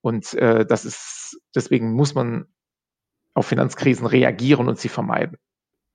[0.00, 2.46] Und äh, das ist, deswegen muss man
[3.32, 5.38] auf Finanzkrisen reagieren und sie vermeiden.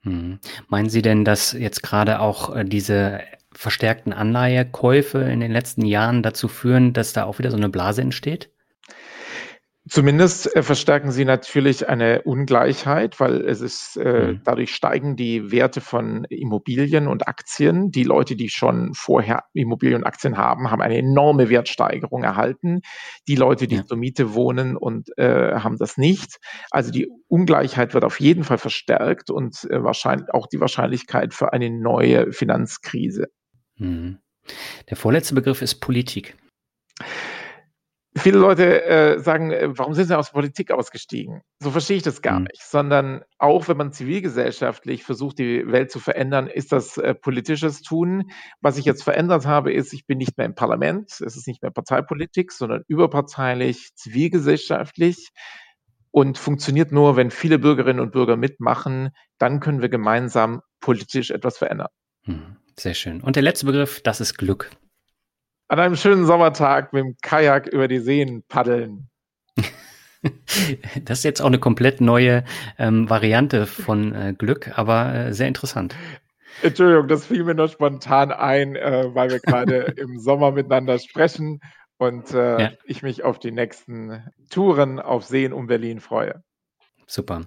[0.04, 0.40] Hm.
[0.68, 6.24] Meinen Sie denn, dass jetzt gerade auch äh, diese verstärkten Anleihekäufe in den letzten Jahren
[6.24, 8.52] dazu führen, dass da auch wieder so eine Blase entsteht?
[9.90, 14.42] Zumindest äh, verstärken sie natürlich eine Ungleichheit, weil es ist, äh, mhm.
[14.44, 17.90] dadurch steigen die Werte von Immobilien und Aktien.
[17.90, 22.82] Die Leute, die schon vorher Immobilien und Aktien haben, haben eine enorme Wertsteigerung erhalten.
[23.28, 23.86] Die Leute, die ja.
[23.86, 26.38] zur Miete wohnen und äh, haben das nicht.
[26.70, 31.52] Also die Ungleichheit wird auf jeden Fall verstärkt und äh, wahrscheinlich auch die Wahrscheinlichkeit für
[31.52, 33.30] eine neue Finanzkrise.
[33.78, 34.20] Mhm.
[34.90, 36.36] Der vorletzte Begriff ist Politik
[38.20, 41.42] Viele Leute äh, sagen, äh, warum sind sie aus Politik ausgestiegen?
[41.60, 42.48] So verstehe ich das gar mhm.
[42.52, 47.82] nicht, sondern auch wenn man zivilgesellschaftlich versucht, die Welt zu verändern, ist das äh, politisches
[47.82, 48.32] Tun.
[48.62, 51.62] Was ich jetzt verändert habe, ist, ich bin nicht mehr im Parlament, es ist nicht
[51.62, 55.30] mehr Parteipolitik, sondern überparteilich, zivilgesellschaftlich
[56.12, 61.58] und funktioniert nur, wenn viele Bürgerinnen und Bürger mitmachen, dann können wir gemeinsam politisch etwas
[61.58, 61.90] verändern.
[62.26, 62.58] Mhm.
[62.78, 63.22] Sehr schön.
[63.22, 64.72] Und der letzte Begriff, das ist Glück
[65.70, 69.08] an einem schönen Sommertag mit dem Kajak über die Seen paddeln.
[71.06, 72.44] Das ist jetzt auch eine komplett neue
[72.78, 75.96] ähm, Variante von äh, Glück, aber äh, sehr interessant.
[76.62, 81.62] Entschuldigung, das fiel mir nur spontan ein, äh, weil wir gerade im Sommer miteinander sprechen
[82.00, 82.72] und äh, ja.
[82.84, 86.44] ich mich auf die nächsten Touren auf Seen um Berlin freue.
[87.08, 87.44] Super.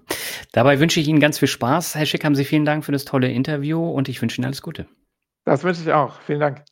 [0.52, 1.94] Dabei wünsche ich Ihnen ganz viel Spaß.
[1.94, 4.62] Herr Schick, haben Sie vielen Dank für das tolle Interview und ich wünsche Ihnen alles
[4.62, 4.86] Gute.
[5.44, 6.22] Das wünsche ich auch.
[6.22, 6.64] Vielen Dank.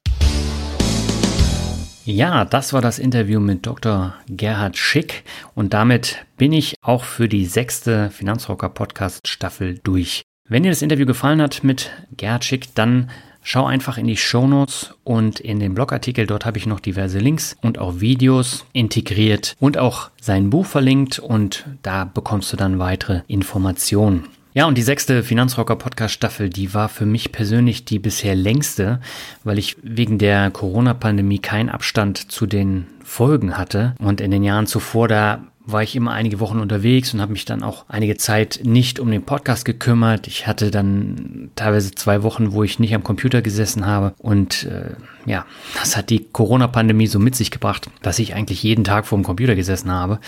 [2.07, 4.15] Ja, das war das Interview mit Dr.
[4.27, 5.23] Gerhard Schick
[5.55, 10.23] und damit bin ich auch für die sechste Finanzrocker Podcast Staffel durch.
[10.49, 13.11] Wenn dir das Interview gefallen hat mit Gerhard Schick, dann
[13.43, 16.27] schau einfach in die Show Notes und in den Blogartikel.
[16.27, 21.19] Dort habe ich noch diverse Links und auch Videos integriert und auch sein Buch verlinkt
[21.19, 24.25] und da bekommst du dann weitere Informationen.
[24.53, 28.99] Ja, und die sechste Finanzrocker Podcast Staffel, die war für mich persönlich die bisher längste,
[29.45, 33.95] weil ich wegen der Corona-Pandemie keinen Abstand zu den Folgen hatte.
[34.01, 37.45] Und in den Jahren zuvor, da war ich immer einige Wochen unterwegs und habe mich
[37.45, 40.27] dann auch einige Zeit nicht um den Podcast gekümmert.
[40.27, 44.15] Ich hatte dann teilweise zwei Wochen, wo ich nicht am Computer gesessen habe.
[44.19, 44.95] Und äh,
[45.27, 45.47] ja,
[45.79, 49.25] das hat die Corona-Pandemie so mit sich gebracht, dass ich eigentlich jeden Tag vor dem
[49.25, 50.19] Computer gesessen habe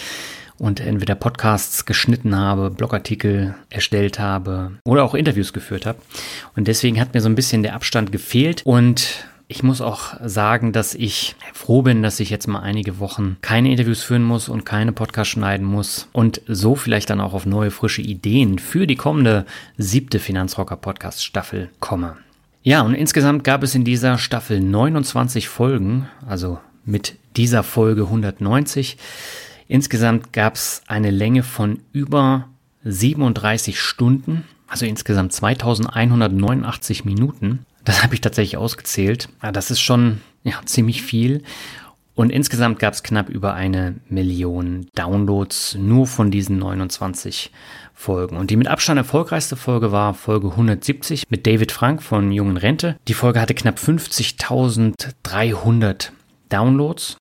[0.62, 5.98] und entweder Podcasts geschnitten habe, Blogartikel erstellt habe oder auch Interviews geführt habe.
[6.54, 10.72] Und deswegen hat mir so ein bisschen der Abstand gefehlt und ich muss auch sagen,
[10.72, 14.64] dass ich froh bin, dass ich jetzt mal einige Wochen keine Interviews führen muss und
[14.64, 18.96] keine Podcasts schneiden muss und so vielleicht dann auch auf neue, frische Ideen für die
[18.96, 19.46] kommende
[19.78, 22.16] siebte Finanzrocker Podcast Staffel komme.
[22.62, 28.96] Ja, und insgesamt gab es in dieser Staffel 29 Folgen, also mit dieser Folge 190.
[29.72, 32.50] Insgesamt gab es eine Länge von über
[32.84, 37.64] 37 Stunden, also insgesamt 2189 Minuten.
[37.82, 39.30] Das habe ich tatsächlich ausgezählt.
[39.54, 41.42] Das ist schon ja, ziemlich viel.
[42.14, 47.50] Und insgesamt gab es knapp über eine Million Downloads nur von diesen 29
[47.94, 48.36] Folgen.
[48.36, 52.98] Und die mit Abstand erfolgreichste Folge war Folge 170 mit David Frank von Jungen Rente.
[53.08, 56.10] Die Folge hatte knapp 50.300
[56.50, 57.16] Downloads.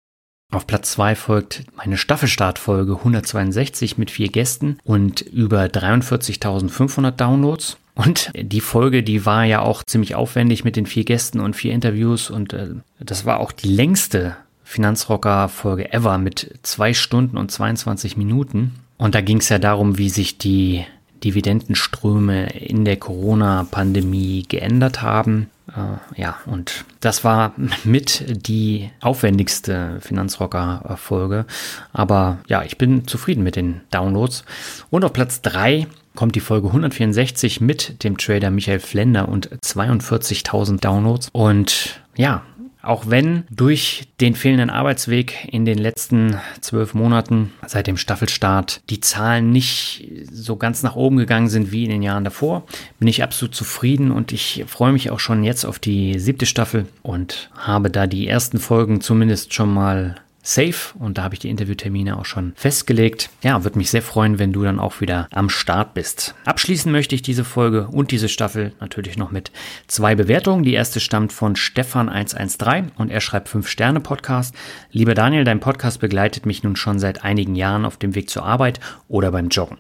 [0.52, 7.78] Auf Platz 2 folgt meine Staffelstartfolge 162 mit vier Gästen und über 43.500 Downloads.
[7.95, 11.74] Und die Folge, die war ja auch ziemlich aufwendig mit den vier Gästen und vier
[11.74, 18.16] Interviews und äh, das war auch die längste Finanzrocker-Folge ever mit zwei Stunden und 22
[18.16, 18.76] Minuten.
[18.97, 20.86] Und da ging es ja darum, wie sich die
[21.24, 25.49] Dividendenströme in der Corona-Pandemie geändert haben.
[25.76, 27.54] Äh, ja, und das war
[27.84, 31.46] mit die aufwendigste Finanzrocker-Folge.
[31.94, 34.44] Aber ja, ich bin zufrieden mit den Downloads.
[34.90, 40.82] Und auf Platz 3 kommt die Folge 164 mit dem Trader Michael Flender und 42.000
[40.82, 41.30] Downloads.
[41.32, 42.44] Und ja,
[42.82, 49.02] auch wenn durch den fehlenden Arbeitsweg in den letzten zwölf Monaten seit dem Staffelstart die
[49.02, 52.64] Zahlen nicht so ganz nach oben gegangen sind wie in den Jahren davor,
[53.00, 56.88] bin ich absolut zufrieden und ich freue mich auch schon jetzt auf die siebte Staffel
[57.04, 61.50] und habe da die ersten Folgen zumindest schon mal safe und da habe ich die
[61.50, 63.30] Interviewtermine auch schon festgelegt.
[63.44, 66.36] Ja, würde mich sehr freuen, wenn du dann auch wieder am Start bist.
[66.46, 69.52] Abschließen möchte ich diese Folge und diese Staffel natürlich noch mit
[69.88, 70.64] zwei Bewertungen.
[70.64, 74.56] Die erste stammt von Stefan113 und er schreibt 5 Sterne Podcast.
[74.92, 78.44] Lieber Daniel, dein Podcast begleitet mich nun schon seit einigen Jahren auf dem Weg zur
[78.44, 79.78] Arbeit oder beim Joggen.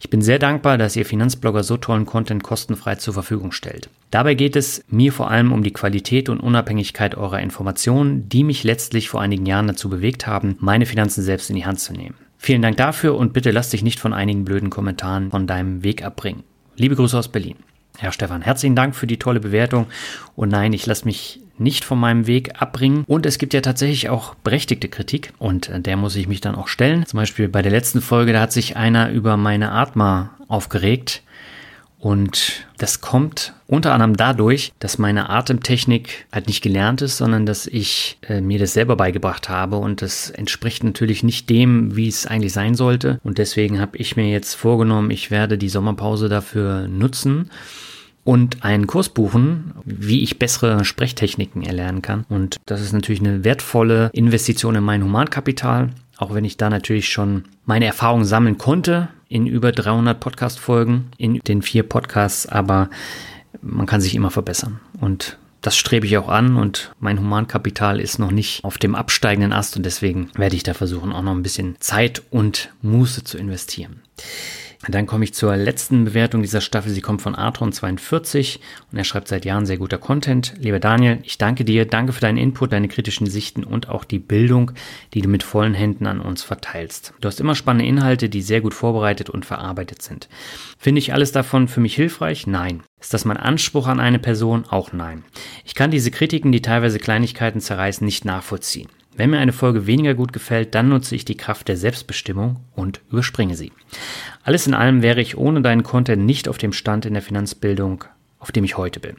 [0.00, 3.88] Ich bin sehr dankbar, dass ihr Finanzblogger so tollen Content kostenfrei zur Verfügung stellt.
[4.12, 8.62] Dabei geht es mir vor allem um die Qualität und Unabhängigkeit eurer Informationen, die mich
[8.62, 12.14] letztlich vor einigen Jahren dazu bewegt haben, meine Finanzen selbst in die Hand zu nehmen.
[12.36, 16.04] Vielen Dank dafür und bitte lass dich nicht von einigen blöden Kommentaren von deinem Weg
[16.04, 16.42] abbringen.
[16.76, 17.56] Liebe Grüße aus Berlin.
[17.96, 19.86] Herr Stefan, herzlichen Dank für die tolle Bewertung.
[20.36, 23.04] Und nein, ich lasse mich nicht von meinem Weg abbringen.
[23.06, 26.54] Und es gibt ja tatsächlich auch berechtigte Kritik und äh, der muss ich mich dann
[26.54, 27.06] auch stellen.
[27.06, 31.22] Zum Beispiel bei der letzten Folge, da hat sich einer über meine Atma aufgeregt.
[32.02, 37.68] Und das kommt unter anderem dadurch, dass meine Atemtechnik halt nicht gelernt ist, sondern dass
[37.68, 42.26] ich äh, mir das selber beigebracht habe und das entspricht natürlich nicht dem, wie es
[42.26, 43.20] eigentlich sein sollte.
[43.22, 47.50] Und deswegen habe ich mir jetzt vorgenommen, ich werde die Sommerpause dafür nutzen
[48.24, 52.24] und einen Kurs buchen, wie ich bessere Sprechtechniken erlernen kann.
[52.28, 55.90] Und das ist natürlich eine wertvolle Investition in mein Humankapital
[56.22, 61.40] auch wenn ich da natürlich schon meine Erfahrungen sammeln konnte in über 300 Podcast-Folgen, in
[61.40, 62.90] den vier Podcasts, aber
[63.60, 64.80] man kann sich immer verbessern.
[65.00, 69.52] Und das strebe ich auch an und mein Humankapital ist noch nicht auf dem absteigenden
[69.52, 73.36] Ast und deswegen werde ich da versuchen, auch noch ein bisschen Zeit und Muße zu
[73.36, 74.02] investieren.
[74.88, 76.90] Dann komme ich zur letzten Bewertung dieser Staffel.
[76.90, 78.58] Sie kommt von Artron42
[78.90, 80.54] und er schreibt seit Jahren sehr guter Content.
[80.58, 81.86] Lieber Daniel, ich danke dir.
[81.86, 84.72] Danke für deinen Input, deine kritischen Sichten und auch die Bildung,
[85.14, 87.14] die du mit vollen Händen an uns verteilst.
[87.20, 90.28] Du hast immer spannende Inhalte, die sehr gut vorbereitet und verarbeitet sind.
[90.78, 92.48] Finde ich alles davon für mich hilfreich?
[92.48, 92.82] Nein.
[93.00, 94.64] Ist das mein Anspruch an eine Person?
[94.68, 95.24] Auch nein.
[95.64, 98.88] Ich kann diese Kritiken, die teilweise Kleinigkeiten zerreißen, nicht nachvollziehen.
[99.14, 103.00] Wenn mir eine Folge weniger gut gefällt, dann nutze ich die Kraft der Selbstbestimmung und
[103.10, 103.72] überspringe sie.
[104.42, 108.04] Alles in allem wäre ich ohne deinen Content nicht auf dem Stand in der Finanzbildung,
[108.38, 109.16] auf dem ich heute bin.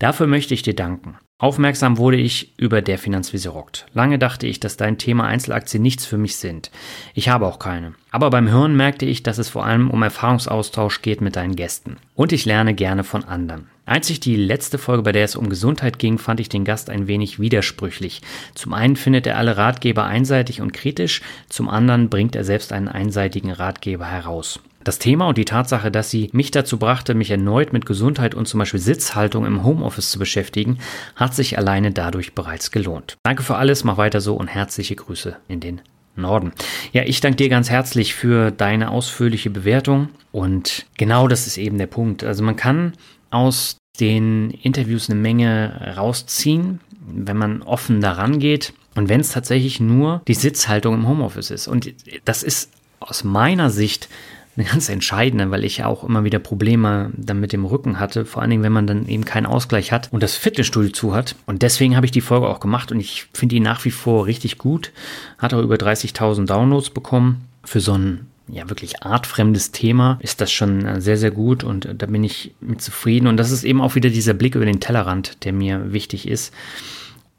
[0.00, 1.18] Dafür möchte ich dir danken.
[1.38, 3.86] Aufmerksam wurde ich über der Finanzwiese rockt.
[3.92, 6.70] Lange dachte ich, dass dein Thema Einzelaktien nichts für mich sind.
[7.14, 7.94] Ich habe auch keine.
[8.10, 11.98] Aber beim Hören merkte ich, dass es vor allem um Erfahrungsaustausch geht mit deinen Gästen.
[12.14, 13.68] Und ich lerne gerne von anderen.
[13.84, 17.06] Einzig die letzte Folge, bei der es um Gesundheit ging, fand ich den Gast ein
[17.06, 18.22] wenig widersprüchlich.
[18.54, 22.88] Zum einen findet er alle Ratgeber einseitig und kritisch, zum anderen bringt er selbst einen
[22.88, 24.60] einseitigen Ratgeber heraus.
[24.82, 28.46] Das Thema und die Tatsache, dass sie mich dazu brachte, mich erneut mit Gesundheit und
[28.46, 30.78] zum Beispiel Sitzhaltung im Homeoffice zu beschäftigen,
[31.16, 33.18] hat sich alleine dadurch bereits gelohnt.
[33.22, 35.82] Danke für alles, mach weiter so und herzliche Grüße in den
[36.16, 36.52] Norden.
[36.92, 41.76] Ja, ich danke dir ganz herzlich für deine ausführliche Bewertung und genau das ist eben
[41.76, 42.24] der Punkt.
[42.24, 42.94] Also man kann
[43.30, 49.78] aus den Interviews eine Menge rausziehen, wenn man offen daran geht und wenn es tatsächlich
[49.78, 51.68] nur die Sitzhaltung im Homeoffice ist.
[51.68, 51.92] Und
[52.24, 54.08] das ist aus meiner Sicht
[54.56, 58.24] eine ganz entscheidende, weil ich ja auch immer wieder Probleme dann mit dem Rücken hatte,
[58.24, 61.36] vor allen Dingen, wenn man dann eben keinen Ausgleich hat und das Fitnessstudio zu hat.
[61.46, 64.26] Und deswegen habe ich die Folge auch gemacht und ich finde die nach wie vor
[64.26, 64.92] richtig gut.
[65.38, 70.52] Hat auch über 30.000 Downloads bekommen für so ein ja wirklich artfremdes Thema ist das
[70.52, 73.26] schon äh, sehr, sehr gut und äh, da bin ich mit zufrieden.
[73.26, 76.52] Und das ist eben auch wieder dieser Blick über den Tellerrand, der mir wichtig ist.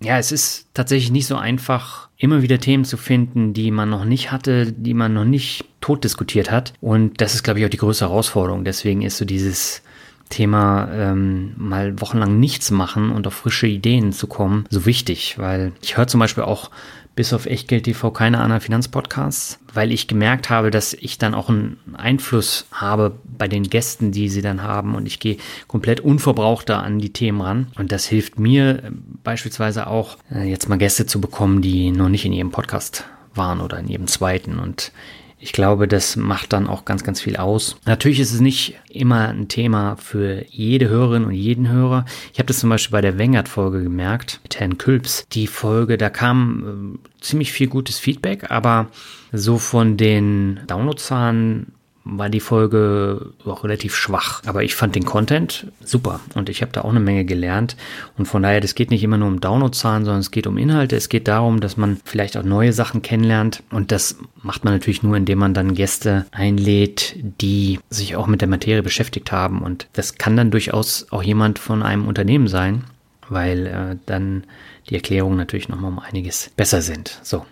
[0.04, 4.06] Ja, es ist tatsächlich nicht so einfach, immer wieder Themen zu finden, die man noch
[4.06, 6.74] nicht hatte, die man noch nicht tot diskutiert hat.
[6.82, 8.64] Und das ist, glaube ich, auch die größte Herausforderung.
[8.64, 9.84] Deswegen ist so dieses
[10.30, 15.74] Thema ähm, mal wochenlang nichts machen und auf frische Ideen zu kommen so wichtig, weil
[15.82, 16.72] ich höre zum Beispiel auch
[17.16, 21.50] bis auf Echtgeld TV keine anderen Finanzpodcasts, weil ich gemerkt habe, dass ich dann auch
[21.50, 24.96] einen Einfluss habe bei den Gästen, die sie dann haben.
[24.96, 27.68] Und ich gehe komplett unverbrauchter an die Themen ran.
[27.78, 28.92] Und das hilft mir äh,
[29.24, 33.62] beispielsweise auch äh, jetzt mal Gäste zu bekommen, die noch nicht in ihrem Podcast waren
[33.62, 34.60] oder in jedem zweiten.
[34.60, 34.92] Und
[35.42, 37.76] ich glaube, das macht dann auch ganz, ganz viel aus.
[37.86, 42.06] Natürlich ist es nicht immer ein Thema für jede Hörerin und jeden Hörer.
[42.32, 45.26] Ich habe das zum Beispiel bei der Wengert-Folge gemerkt, mit Herrn Külps.
[45.32, 48.90] Die Folge, da kam äh, ziemlich viel gutes Feedback, aber
[49.32, 51.74] so von den Downloadzahlen
[52.04, 54.42] war die Folge auch relativ schwach.
[54.46, 57.76] Aber ich fand den Content super und ich habe da auch eine Menge gelernt.
[58.18, 60.96] Und von daher, das geht nicht immer nur um Downloadzahlen, sondern es geht um Inhalte.
[60.96, 63.64] Es geht darum, dass man vielleicht auch neue Sachen kennenlernt.
[63.70, 68.42] Und das macht man natürlich nur, indem man dann Gäste einlädt, die sich auch mit
[68.42, 69.62] der Materie beschäftigt haben.
[69.62, 72.84] Und das kann dann durchaus auch jemand von einem Unternehmen sein,
[73.30, 74.44] weil äh, dann
[74.90, 77.20] die Erklärungen natürlich nochmal um einiges besser sind.
[77.22, 77.46] So.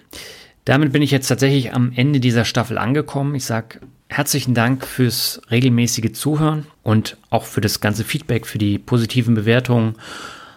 [0.65, 3.33] Damit bin ich jetzt tatsächlich am Ende dieser Staffel angekommen.
[3.33, 3.79] Ich sage
[4.09, 9.95] herzlichen Dank fürs regelmäßige Zuhören und auch für das ganze Feedback, für die positiven Bewertungen,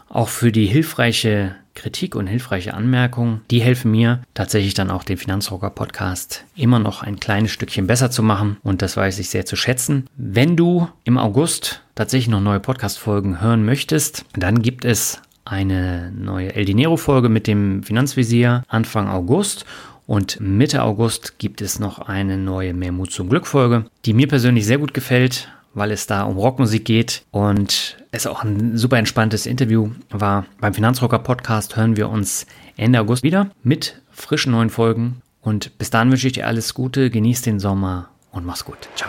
[0.09, 3.43] auch für die hilfreiche Kritik und hilfreiche Anmerkungen.
[3.51, 8.11] Die helfen mir tatsächlich dann auch den Finanzrocker Podcast immer noch ein kleines Stückchen besser
[8.11, 10.07] zu machen und das weiß ich sehr zu schätzen.
[10.16, 16.55] Wenn du im August tatsächlich noch neue Podcast-Folgen hören möchtest, dann gibt es eine neue
[16.55, 19.65] El Dinero Folge mit dem Finanzvisier Anfang August
[20.12, 24.28] und Mitte August gibt es noch eine neue Mehr Mut zum Glück Folge, die mir
[24.28, 28.98] persönlich sehr gut gefällt, weil es da um Rockmusik geht und es auch ein super
[28.98, 30.44] entspanntes Interview war.
[30.60, 35.22] Beim Finanzrocker Podcast hören wir uns Ende August wieder mit frischen neuen Folgen.
[35.40, 38.90] Und bis dahin wünsche ich dir alles Gute, genieß den Sommer und mach's gut.
[38.94, 39.09] Ciao.